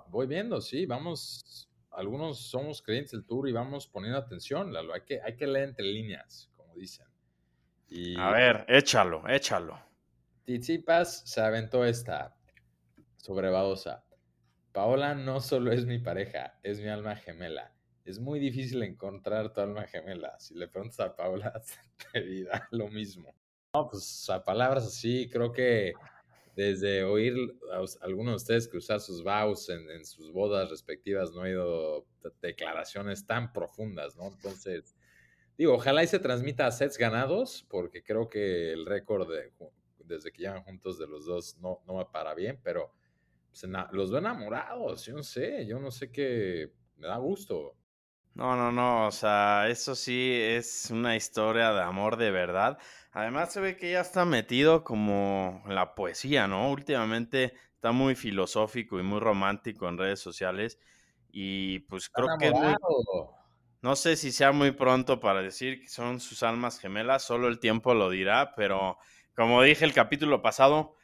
voy 0.07 0.27
viendo, 0.27 0.61
sí, 0.61 0.85
vamos. 0.85 1.69
Algunos 1.91 2.39
somos 2.49 2.81
creyentes 2.81 3.11
del 3.11 3.25
tour 3.25 3.47
y 3.47 3.51
vamos 3.51 3.87
poniendo 3.87 4.17
atención, 4.17 4.73
Lalo. 4.73 4.95
Hay 4.95 5.01
que, 5.01 5.21
hay 5.21 5.35
que 5.35 5.45
leer 5.45 5.69
entre 5.69 5.85
líneas, 5.85 6.49
como 6.57 6.73
dicen. 6.75 7.05
A 8.17 8.31
ver, 8.31 8.65
échalo, 8.67 9.27
échalo. 9.29 9.92
Tizipas 10.45 11.23
se 11.25 11.41
aventó 11.41 11.85
esta 11.85 12.35
sobre 13.15 13.49
Badosa. 13.49 14.03
Paola 14.73 15.15
no 15.15 15.39
solo 15.39 15.71
es 15.71 15.85
mi 15.85 15.99
pareja, 15.99 16.59
es 16.63 16.81
mi 16.81 16.89
alma 16.89 17.15
gemela. 17.15 17.73
Es 18.03 18.19
muy 18.19 18.39
difícil 18.39 18.83
encontrar 18.83 19.53
tu 19.53 19.61
alma 19.61 19.83
gemela. 19.87 20.37
Si 20.39 20.55
le 20.55 20.67
preguntas 20.67 20.99
a 20.99 21.15
Paola, 21.15 21.61
te 22.13 22.21
dirá 22.21 22.67
lo 22.71 22.89
mismo. 22.89 23.33
No, 23.73 23.87
pues 23.89 24.29
a 24.29 24.43
palabras 24.43 24.85
así, 24.85 25.29
creo 25.29 25.53
que 25.53 25.93
desde 26.55 27.03
oír 27.03 27.35
a 27.71 27.83
algunos 28.05 28.33
de 28.33 28.35
ustedes 28.35 28.67
cruzar 28.67 28.99
sus 28.99 29.23
vows 29.23 29.69
en, 29.69 30.05
sus 30.05 30.31
bodas 30.33 30.69
respectivas, 30.69 31.31
no 31.31 31.45
he 31.45 31.55
oído 31.55 32.05
declaraciones 32.41 33.25
tan 33.25 33.53
profundas, 33.53 34.17
¿no? 34.17 34.27
Entonces, 34.27 34.95
digo, 35.57 35.73
ojalá 35.73 36.03
y 36.03 36.07
se 36.07 36.19
transmita 36.19 36.67
a 36.67 36.71
sets 36.71 36.97
ganados, 36.97 37.65
porque 37.69 38.03
creo 38.03 38.29
que 38.29 38.73
el 38.73 38.85
récord 38.85 39.27
desde 40.05 40.31
que 40.31 40.43
llevan 40.43 40.63
juntos 40.63 40.99
de 40.99 41.07
los 41.07 41.25
dos 41.25 41.57
no, 41.59 41.81
no 41.85 41.95
va 41.95 42.11
para 42.11 42.33
bien, 42.33 42.59
pero 42.63 42.93
los 43.91 44.09
veo 44.09 44.19
enamorados, 44.19 45.05
yo 45.05 45.13
no 45.13 45.23
sé, 45.23 45.65
yo 45.67 45.79
no 45.79 45.91
sé 45.91 46.11
qué, 46.11 46.71
me 46.97 47.07
da 47.07 47.17
gusto. 47.17 47.75
No, 48.35 48.55
no, 48.55 48.71
no, 48.71 49.07
o 49.07 49.11
sea, 49.11 49.67
eso 49.69 49.93
sí 49.93 50.31
es 50.33 50.89
una 50.89 51.15
historia 51.15 51.71
de 51.71 51.81
amor 51.83 52.17
de 52.17 52.31
verdad. 52.31 52.79
Además 53.11 53.53
se 53.53 53.61
ve 53.61 53.77
que 53.77 53.91
ya 53.91 54.01
está 54.01 54.25
metido 54.25 54.83
como 54.83 55.61
en 55.67 55.75
la 55.75 55.93
poesía, 55.93 56.47
¿no? 56.47 56.71
Últimamente 56.71 57.53
está 57.75 57.91
muy 57.91 58.15
filosófico 58.15 58.99
y 58.99 59.03
muy 59.03 59.19
romántico 59.19 59.87
en 59.87 59.99
redes 59.99 60.19
sociales 60.19 60.79
y 61.31 61.79
pues 61.81 62.09
creo 62.09 62.27
que 62.39 62.51
no 63.81 63.97
sé 63.97 64.15
si 64.15 64.31
sea 64.31 64.53
muy 64.53 64.71
pronto 64.71 65.19
para 65.19 65.41
decir 65.41 65.81
que 65.81 65.89
son 65.89 66.21
sus 66.21 66.41
almas 66.41 66.79
gemelas, 66.79 67.23
solo 67.23 67.49
el 67.49 67.59
tiempo 67.59 67.93
lo 67.93 68.09
dirá, 68.09 68.53
pero 68.55 68.97
como 69.35 69.61
dije 69.61 69.85
el 69.85 69.93
capítulo 69.93 70.41
pasado, 70.41 70.95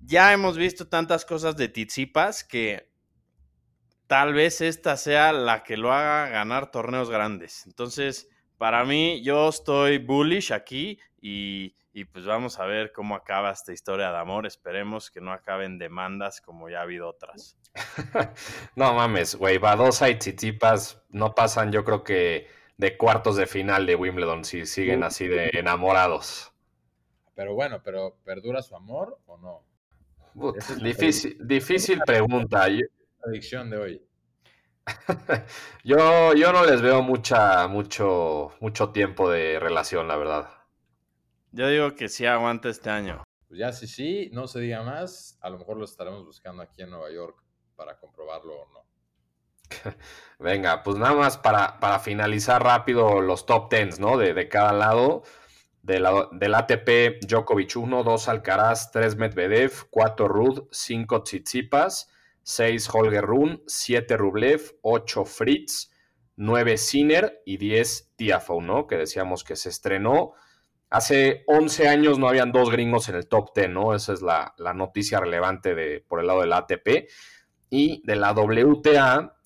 ya 0.00 0.32
hemos 0.32 0.56
visto 0.56 0.88
tantas 0.88 1.24
cosas 1.24 1.56
de 1.56 1.68
Tizipas 1.68 2.44
que 2.44 2.90
tal 4.06 4.34
vez 4.34 4.60
esta 4.60 4.96
sea 4.96 5.32
la 5.32 5.62
que 5.62 5.76
lo 5.76 5.92
haga 5.92 6.28
ganar 6.28 6.70
torneos 6.70 7.10
grandes. 7.10 7.64
Entonces, 7.66 8.28
para 8.58 8.84
mí, 8.84 9.22
yo 9.22 9.48
estoy 9.48 9.98
bullish 9.98 10.52
aquí 10.52 10.98
y, 11.20 11.74
pues 12.12 12.24
vamos 12.24 12.58
a 12.58 12.66
ver 12.66 12.92
cómo 12.92 13.14
acaba 13.14 13.50
esta 13.50 13.72
historia 13.72 14.10
de 14.10 14.18
amor. 14.18 14.46
Esperemos 14.46 15.10
que 15.10 15.20
no 15.20 15.32
acaben 15.32 15.78
demandas 15.78 16.40
como 16.40 16.68
ya 16.68 16.80
ha 16.80 16.82
habido 16.82 17.08
otras. 17.08 17.56
no 18.76 18.94
mames, 18.94 19.36
güey, 19.36 19.58
Badosa 19.58 20.08
y 20.10 20.18
Tsitsipas 20.18 21.02
no 21.10 21.34
pasan, 21.34 21.70
yo 21.70 21.84
creo 21.84 22.02
que 22.02 22.48
de 22.78 22.96
cuartos 22.96 23.36
de 23.36 23.46
final 23.46 23.86
de 23.86 23.94
Wimbledon 23.94 24.44
si 24.44 24.66
siguen 24.66 25.04
así 25.04 25.28
de 25.28 25.50
enamorados. 25.52 26.49
Pero 27.34 27.54
bueno, 27.54 27.80
pero 27.82 28.16
¿perdura 28.24 28.62
su 28.62 28.76
amor 28.76 29.18
o 29.26 29.38
no? 29.38 29.64
difícil, 30.82 31.36
difícil 31.40 32.00
pregunta. 32.04 32.66
Adicción 33.24 33.70
de 33.70 33.76
hoy. 33.76 34.06
yo, 35.84 36.34
yo 36.34 36.52
no 36.52 36.64
les 36.64 36.80
veo 36.80 37.02
mucha, 37.02 37.66
mucho, 37.68 38.52
mucho 38.60 38.90
tiempo 38.90 39.30
de 39.30 39.58
relación, 39.58 40.08
la 40.08 40.16
verdad. 40.16 40.48
Yo 41.52 41.68
digo 41.68 41.94
que 41.94 42.08
sí 42.08 42.26
aguanta 42.26 42.68
este 42.68 42.90
año. 42.90 43.24
Pues 43.48 43.58
ya 43.58 43.72
sí, 43.72 43.86
sí, 43.86 44.30
no 44.32 44.46
se 44.46 44.60
diga 44.60 44.82
más. 44.82 45.38
A 45.40 45.50
lo 45.50 45.58
mejor 45.58 45.76
lo 45.76 45.84
estaremos 45.84 46.24
buscando 46.24 46.62
aquí 46.62 46.82
en 46.82 46.90
Nueva 46.90 47.10
York 47.10 47.42
para 47.74 47.98
comprobarlo 47.98 48.54
o 48.54 48.68
no. 48.72 48.80
Venga, 50.38 50.82
pues 50.82 50.96
nada 50.96 51.14
más 51.14 51.36
para, 51.38 51.78
para 51.80 51.98
finalizar 51.98 52.62
rápido 52.62 53.20
los 53.20 53.46
top 53.46 53.68
tens, 53.68 53.98
¿no? 53.98 54.16
De, 54.16 54.34
de 54.34 54.48
cada 54.48 54.72
lado 54.72 55.22
del 55.82 56.54
ATP, 56.54 57.24
Djokovic 57.26 57.76
1, 57.76 58.02
2 58.02 58.28
Alcaraz, 58.28 58.90
3 58.92 59.16
Medvedev, 59.16 59.72
4 59.90 60.28
Rud, 60.28 60.68
5 60.70 61.22
Tsitsipas, 61.22 62.10
6 62.42 62.88
Holger 62.92 63.24
Run, 63.24 63.62
7 63.66 64.16
Rublev, 64.16 64.76
8 64.82 65.24
Fritz, 65.24 65.90
9 66.36 66.76
Sinner 66.78 67.42
y 67.44 67.56
10 67.56 68.12
Tiafoe, 68.16 68.62
¿no? 68.62 68.86
Que 68.86 68.96
decíamos 68.96 69.44
que 69.44 69.56
se 69.56 69.68
estrenó. 69.68 70.32
Hace 70.88 71.44
11 71.46 71.88
años 71.88 72.18
no 72.18 72.28
habían 72.28 72.50
dos 72.50 72.70
gringos 72.70 73.08
en 73.08 73.14
el 73.14 73.28
top 73.28 73.54
10, 73.54 73.70
¿no? 73.70 73.94
Esa 73.94 74.12
es 74.12 74.22
la, 74.22 74.54
noticia 74.74 75.20
relevante 75.20 75.74
de, 75.74 76.04
por 76.06 76.20
el 76.20 76.26
lado 76.26 76.40
del 76.40 76.52
ATP. 76.52 77.08
Y 77.68 78.02
de 78.04 78.16
la 78.16 78.32
WTA, 78.32 79.36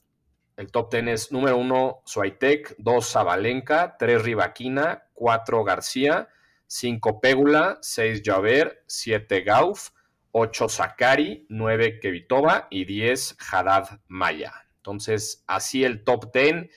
el 0.56 0.70
top 0.70 0.92
10 0.92 1.08
es 1.08 1.32
número 1.32 1.56
1 1.56 2.02
Suaitek, 2.04 2.76
2 2.78 3.10
Zabalenka, 3.10 3.96
3 3.98 4.22
Rivaquina, 4.22 5.08
4 5.14 5.64
García, 5.64 6.28
5 6.66 7.20
Pégula, 7.20 7.78
6 7.80 8.22
Javer, 8.24 8.84
7 8.86 9.40
Gauf, 9.42 9.90
8 10.32 10.68
Sakari, 10.68 11.46
9 11.48 12.00
Kevitova 12.00 12.66
y 12.70 12.84
10 12.84 13.36
Haddad 13.50 14.00
Maya. 14.08 14.52
Entonces, 14.76 15.44
así 15.46 15.84
el 15.84 16.04
top 16.04 16.32
10. 16.32 16.68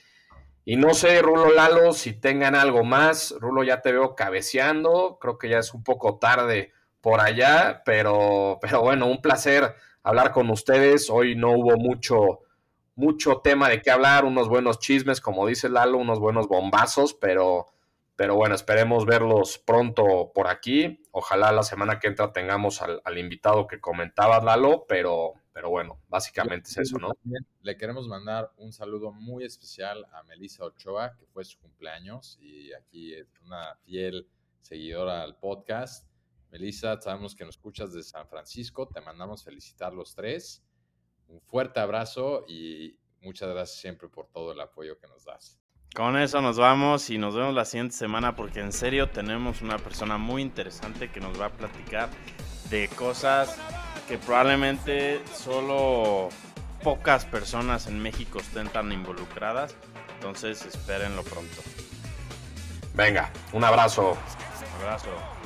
Y 0.64 0.76
no 0.76 0.94
sé, 0.94 1.20
Rulo 1.22 1.52
Lalo, 1.52 1.92
si 1.92 2.12
tengan 2.12 2.54
algo 2.54 2.84
más. 2.84 3.34
Rulo, 3.38 3.64
ya 3.64 3.80
te 3.80 3.92
veo 3.92 4.14
cabeceando. 4.14 5.18
Creo 5.20 5.38
que 5.38 5.48
ya 5.48 5.58
es 5.58 5.74
un 5.74 5.82
poco 5.82 6.18
tarde 6.18 6.72
por 7.00 7.20
allá, 7.20 7.82
pero, 7.84 8.58
pero 8.60 8.82
bueno, 8.82 9.06
un 9.06 9.20
placer 9.20 9.74
hablar 10.02 10.32
con 10.32 10.50
ustedes. 10.50 11.10
Hoy 11.10 11.36
no 11.36 11.52
hubo 11.52 11.76
mucho, 11.76 12.40
mucho 12.98 13.40
tema 13.42 13.68
de 13.68 13.80
qué 13.80 13.92
hablar, 13.92 14.24
unos 14.24 14.48
buenos 14.48 14.80
chismes, 14.80 15.20
como 15.20 15.46
dice 15.46 15.68
Lalo, 15.68 15.98
unos 15.98 16.18
buenos 16.18 16.48
bombazos, 16.48 17.14
pero, 17.14 17.66
pero 18.16 18.34
bueno, 18.34 18.56
esperemos 18.56 19.06
verlos 19.06 19.56
pronto 19.58 20.32
por 20.34 20.48
aquí. 20.48 21.00
Ojalá 21.12 21.52
la 21.52 21.62
semana 21.62 22.00
que 22.00 22.08
entra 22.08 22.32
tengamos 22.32 22.82
al, 22.82 23.00
invitado 23.16 23.68
que 23.68 23.80
comentaba 23.80 24.42
Lalo, 24.42 24.84
pero, 24.88 25.34
pero 25.52 25.70
bueno, 25.70 26.00
básicamente 26.08 26.70
es 26.70 26.78
eso, 26.78 26.98
¿no? 26.98 27.12
Le 27.62 27.76
queremos 27.76 28.08
mandar 28.08 28.50
un 28.56 28.72
saludo 28.72 29.12
muy 29.12 29.44
especial 29.44 30.04
a 30.12 30.24
Melissa 30.24 30.64
Ochoa, 30.64 31.14
que 31.16 31.26
fue 31.26 31.44
su 31.44 31.56
cumpleaños 31.60 32.36
y 32.40 32.72
aquí 32.72 33.14
es 33.14 33.28
una 33.44 33.76
fiel 33.84 34.26
seguidora 34.60 35.22
al 35.22 35.36
podcast. 35.36 36.04
Melissa, 36.50 37.00
sabemos 37.00 37.36
que 37.36 37.44
nos 37.44 37.54
escuchas 37.54 37.92
de 37.92 38.02
San 38.02 38.26
Francisco, 38.26 38.88
te 38.88 39.00
mandamos 39.00 39.44
felicitar 39.44 39.94
los 39.94 40.16
tres. 40.16 40.64
Un 41.28 41.40
fuerte 41.40 41.80
abrazo 41.80 42.44
y 42.48 42.98
muchas 43.22 43.48
gracias 43.48 43.80
siempre 43.80 44.08
por 44.08 44.26
todo 44.28 44.52
el 44.52 44.60
apoyo 44.60 44.98
que 44.98 45.06
nos 45.06 45.24
das. 45.24 45.58
Con 45.94 46.16
eso 46.18 46.40
nos 46.42 46.58
vamos 46.58 47.08
y 47.10 47.18
nos 47.18 47.34
vemos 47.34 47.54
la 47.54 47.64
siguiente 47.64 47.94
semana 47.96 48.36
porque 48.36 48.60
en 48.60 48.72
serio 48.72 49.08
tenemos 49.08 49.62
una 49.62 49.78
persona 49.78 50.18
muy 50.18 50.42
interesante 50.42 51.10
que 51.10 51.20
nos 51.20 51.40
va 51.40 51.46
a 51.46 51.50
platicar 51.50 52.10
de 52.70 52.88
cosas 52.88 53.58
que 54.06 54.18
probablemente 54.18 55.20
solo 55.34 56.28
pocas 56.82 57.24
personas 57.24 57.86
en 57.86 58.00
México 58.00 58.38
estén 58.38 58.68
tan 58.68 58.92
involucradas. 58.92 59.74
Entonces 60.14 60.64
espérenlo 60.66 61.22
pronto. 61.22 61.62
Venga, 62.94 63.30
un 63.52 63.64
abrazo. 63.64 64.12
Un 64.12 64.82
abrazo. 64.82 65.37